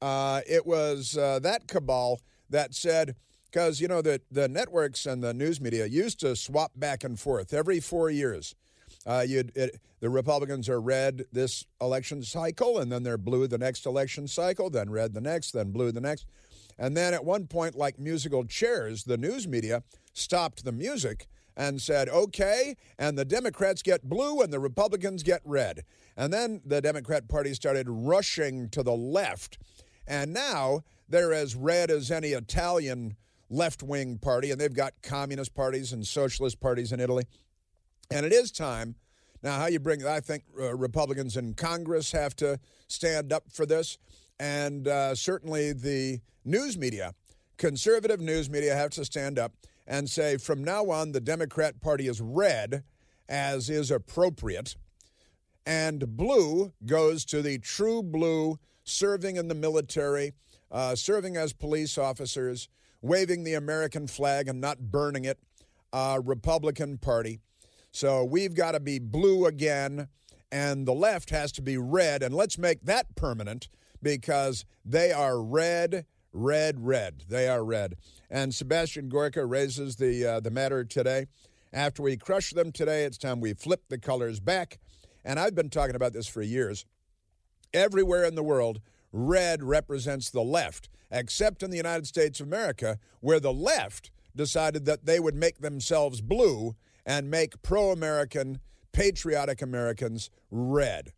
uh, 0.00 0.40
it 0.48 0.64
was 0.64 1.18
uh, 1.18 1.40
that 1.40 1.66
cabal 1.66 2.20
that 2.48 2.74
said, 2.74 3.16
because 3.50 3.80
you 3.80 3.88
know 3.88 4.00
the 4.00 4.20
the 4.30 4.48
networks 4.48 5.04
and 5.04 5.22
the 5.22 5.34
news 5.34 5.60
media 5.60 5.86
used 5.86 6.20
to 6.20 6.36
swap 6.36 6.72
back 6.76 7.04
and 7.04 7.18
forth 7.20 7.52
every 7.52 7.80
four 7.80 8.08
years. 8.08 8.54
Uh, 9.06 9.24
it, 9.26 9.80
the 10.00 10.10
Republicans 10.10 10.68
are 10.68 10.80
red 10.80 11.24
this 11.32 11.66
election 11.80 12.22
cycle, 12.22 12.78
and 12.78 12.90
then 12.90 13.02
they're 13.02 13.18
blue 13.18 13.46
the 13.46 13.58
next 13.58 13.86
election 13.86 14.26
cycle, 14.26 14.70
then 14.70 14.90
red 14.90 15.14
the 15.14 15.20
next, 15.20 15.52
then 15.52 15.70
blue 15.72 15.92
the 15.92 16.00
next. 16.00 16.26
And 16.78 16.96
then 16.96 17.14
at 17.14 17.24
one 17.24 17.46
point, 17.46 17.74
like 17.74 17.98
musical 17.98 18.44
chairs, 18.44 19.04
the 19.04 19.16
news 19.16 19.46
media 19.46 19.82
stopped 20.12 20.64
the 20.64 20.72
music 20.72 21.28
and 21.56 21.80
said, 21.80 22.08
okay, 22.08 22.76
and 22.98 23.16
the 23.16 23.24
Democrats 23.24 23.82
get 23.82 24.08
blue 24.08 24.40
and 24.40 24.52
the 24.52 24.58
Republicans 24.58 25.22
get 25.22 25.40
red. 25.44 25.84
And 26.16 26.32
then 26.32 26.62
the 26.64 26.80
Democrat 26.80 27.28
Party 27.28 27.54
started 27.54 27.86
rushing 27.88 28.68
to 28.70 28.82
the 28.82 28.96
left 28.96 29.58
and 30.06 30.32
now 30.32 30.82
they're 31.08 31.32
as 31.32 31.54
red 31.54 31.90
as 31.90 32.10
any 32.10 32.28
Italian 32.28 33.16
left 33.50 33.82
wing 33.82 34.18
party, 34.18 34.50
and 34.50 34.60
they've 34.60 34.74
got 34.74 34.94
communist 35.02 35.54
parties 35.54 35.92
and 35.92 36.06
socialist 36.06 36.60
parties 36.60 36.92
in 36.92 37.00
Italy. 37.00 37.24
And 38.14 38.24
it 38.24 38.32
is 38.32 38.52
time. 38.52 38.94
Now, 39.42 39.58
how 39.58 39.66
you 39.66 39.80
bring, 39.80 40.06
I 40.06 40.20
think 40.20 40.44
uh, 40.56 40.76
Republicans 40.76 41.36
in 41.36 41.54
Congress 41.54 42.12
have 42.12 42.36
to 42.36 42.60
stand 42.86 43.32
up 43.32 43.50
for 43.50 43.66
this. 43.66 43.98
And 44.38 44.86
uh, 44.86 45.16
certainly 45.16 45.72
the 45.72 46.20
news 46.44 46.78
media, 46.78 47.14
conservative 47.56 48.20
news 48.20 48.48
media, 48.48 48.76
have 48.76 48.90
to 48.90 49.04
stand 49.04 49.36
up 49.36 49.52
and 49.84 50.08
say 50.08 50.36
from 50.36 50.62
now 50.62 50.90
on, 50.90 51.10
the 51.10 51.20
Democrat 51.20 51.80
Party 51.80 52.06
is 52.06 52.20
red, 52.20 52.84
as 53.28 53.68
is 53.68 53.90
appropriate, 53.90 54.76
and 55.66 56.16
blue 56.16 56.72
goes 56.86 57.24
to 57.24 57.42
the 57.42 57.58
true 57.58 58.00
blue 58.00 58.60
serving 58.84 59.36
in 59.36 59.48
the 59.48 59.54
military, 59.56 60.34
uh, 60.70 60.94
serving 60.94 61.36
as 61.36 61.52
police 61.52 61.98
officers, 61.98 62.68
waving 63.02 63.42
the 63.42 63.54
American 63.54 64.06
flag 64.06 64.46
and 64.46 64.60
not 64.60 64.78
burning 64.78 65.24
it, 65.24 65.40
uh, 65.92 66.20
Republican 66.22 66.96
Party. 66.96 67.40
So 67.94 68.24
we've 68.24 68.56
got 68.56 68.72
to 68.72 68.80
be 68.80 68.98
blue 68.98 69.46
again, 69.46 70.08
and 70.50 70.84
the 70.84 70.92
left 70.92 71.30
has 71.30 71.52
to 71.52 71.62
be 71.62 71.78
red. 71.78 72.24
And 72.24 72.34
let's 72.34 72.58
make 72.58 72.82
that 72.86 73.14
permanent 73.14 73.68
because 74.02 74.64
they 74.84 75.12
are 75.12 75.40
red, 75.40 76.04
red, 76.32 76.84
red. 76.84 77.22
They 77.28 77.46
are 77.46 77.64
red. 77.64 77.94
And 78.28 78.52
Sebastian 78.52 79.08
Gorka 79.08 79.46
raises 79.46 79.94
the, 79.94 80.26
uh, 80.26 80.40
the 80.40 80.50
matter 80.50 80.82
today. 80.82 81.26
After 81.72 82.02
we 82.02 82.16
crush 82.16 82.50
them 82.50 82.72
today, 82.72 83.04
it's 83.04 83.16
time 83.16 83.40
we 83.40 83.54
flip 83.54 83.84
the 83.88 83.98
colors 83.98 84.40
back. 84.40 84.80
And 85.24 85.38
I've 85.38 85.54
been 85.54 85.70
talking 85.70 85.94
about 85.94 86.12
this 86.12 86.26
for 86.26 86.42
years. 86.42 86.84
Everywhere 87.72 88.24
in 88.24 88.34
the 88.34 88.42
world, 88.42 88.80
red 89.12 89.62
represents 89.62 90.30
the 90.30 90.42
left, 90.42 90.88
except 91.12 91.62
in 91.62 91.70
the 91.70 91.76
United 91.76 92.08
States 92.08 92.40
of 92.40 92.48
America, 92.48 92.98
where 93.20 93.38
the 93.38 93.52
left 93.52 94.10
decided 94.34 94.84
that 94.84 95.06
they 95.06 95.20
would 95.20 95.36
make 95.36 95.60
themselves 95.60 96.20
blue 96.20 96.74
and 97.06 97.30
make 97.30 97.60
pro 97.62 97.90
American, 97.90 98.60
patriotic 98.92 99.62
Americans 99.62 100.30
red. 100.50 101.12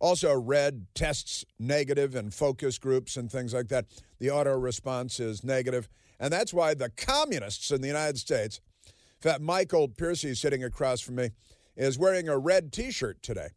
Also, 0.00 0.34
red 0.34 0.86
tests 0.94 1.44
negative 1.58 2.14
in 2.14 2.30
focus 2.30 2.78
groups 2.78 3.16
and 3.16 3.30
things 3.30 3.52
like 3.52 3.68
that. 3.68 3.86
The 4.18 4.30
auto 4.30 4.56
response 4.56 5.20
is 5.20 5.44
negative. 5.44 5.88
And 6.18 6.32
that's 6.32 6.54
why 6.54 6.74
the 6.74 6.90
communists 6.90 7.70
in 7.70 7.80
the 7.82 7.88
United 7.88 8.18
States, 8.18 8.60
in 8.86 9.30
fact, 9.30 9.40
Michael 9.40 9.88
Piercy 9.88 10.34
sitting 10.34 10.64
across 10.64 11.00
from 11.00 11.16
me, 11.16 11.30
is 11.76 11.98
wearing 11.98 12.28
a 12.28 12.38
red 12.38 12.72
t 12.72 12.90
shirt 12.90 13.22
today 13.22 13.48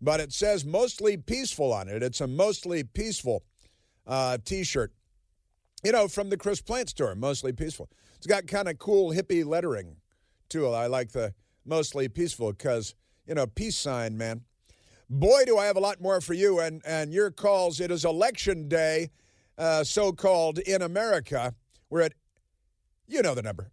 but 0.00 0.20
it 0.20 0.32
says 0.32 0.64
mostly 0.64 1.16
peaceful 1.16 1.72
on 1.72 1.88
it. 1.88 2.02
It's 2.02 2.20
a 2.20 2.26
mostly 2.26 2.82
peaceful 2.82 3.42
uh, 4.06 4.38
t 4.44 4.64
shirt. 4.64 4.92
You 5.82 5.92
know, 5.92 6.08
from 6.08 6.28
the 6.28 6.36
Chris 6.36 6.60
Plante 6.60 6.90
store, 6.90 7.14
mostly 7.14 7.52
peaceful. 7.52 7.88
It's 8.16 8.26
got 8.26 8.46
kind 8.46 8.68
of 8.68 8.78
cool 8.78 9.12
hippie 9.12 9.46
lettering 9.46 9.96
too. 10.50 10.68
I 10.68 10.86
like 10.86 11.12
the 11.12 11.32
mostly 11.64 12.08
peaceful 12.08 12.52
because, 12.52 12.94
you 13.26 13.34
know, 13.34 13.46
peace 13.46 13.76
sign, 13.76 14.18
man. 14.18 14.42
Boy, 15.08 15.44
do 15.46 15.56
I 15.58 15.66
have 15.66 15.76
a 15.76 15.80
lot 15.80 16.00
more 16.00 16.20
for 16.20 16.34
you 16.34 16.60
and, 16.60 16.82
and 16.84 17.12
your 17.12 17.30
calls. 17.30 17.80
It 17.80 17.90
is 17.90 18.04
election 18.04 18.68
day, 18.68 19.10
uh, 19.56 19.82
so 19.84 20.12
called 20.12 20.58
in 20.58 20.82
America. 20.82 21.54
We're 21.88 22.02
at, 22.02 22.12
you 23.08 23.22
know 23.22 23.34
the 23.34 23.42
number. 23.42 23.72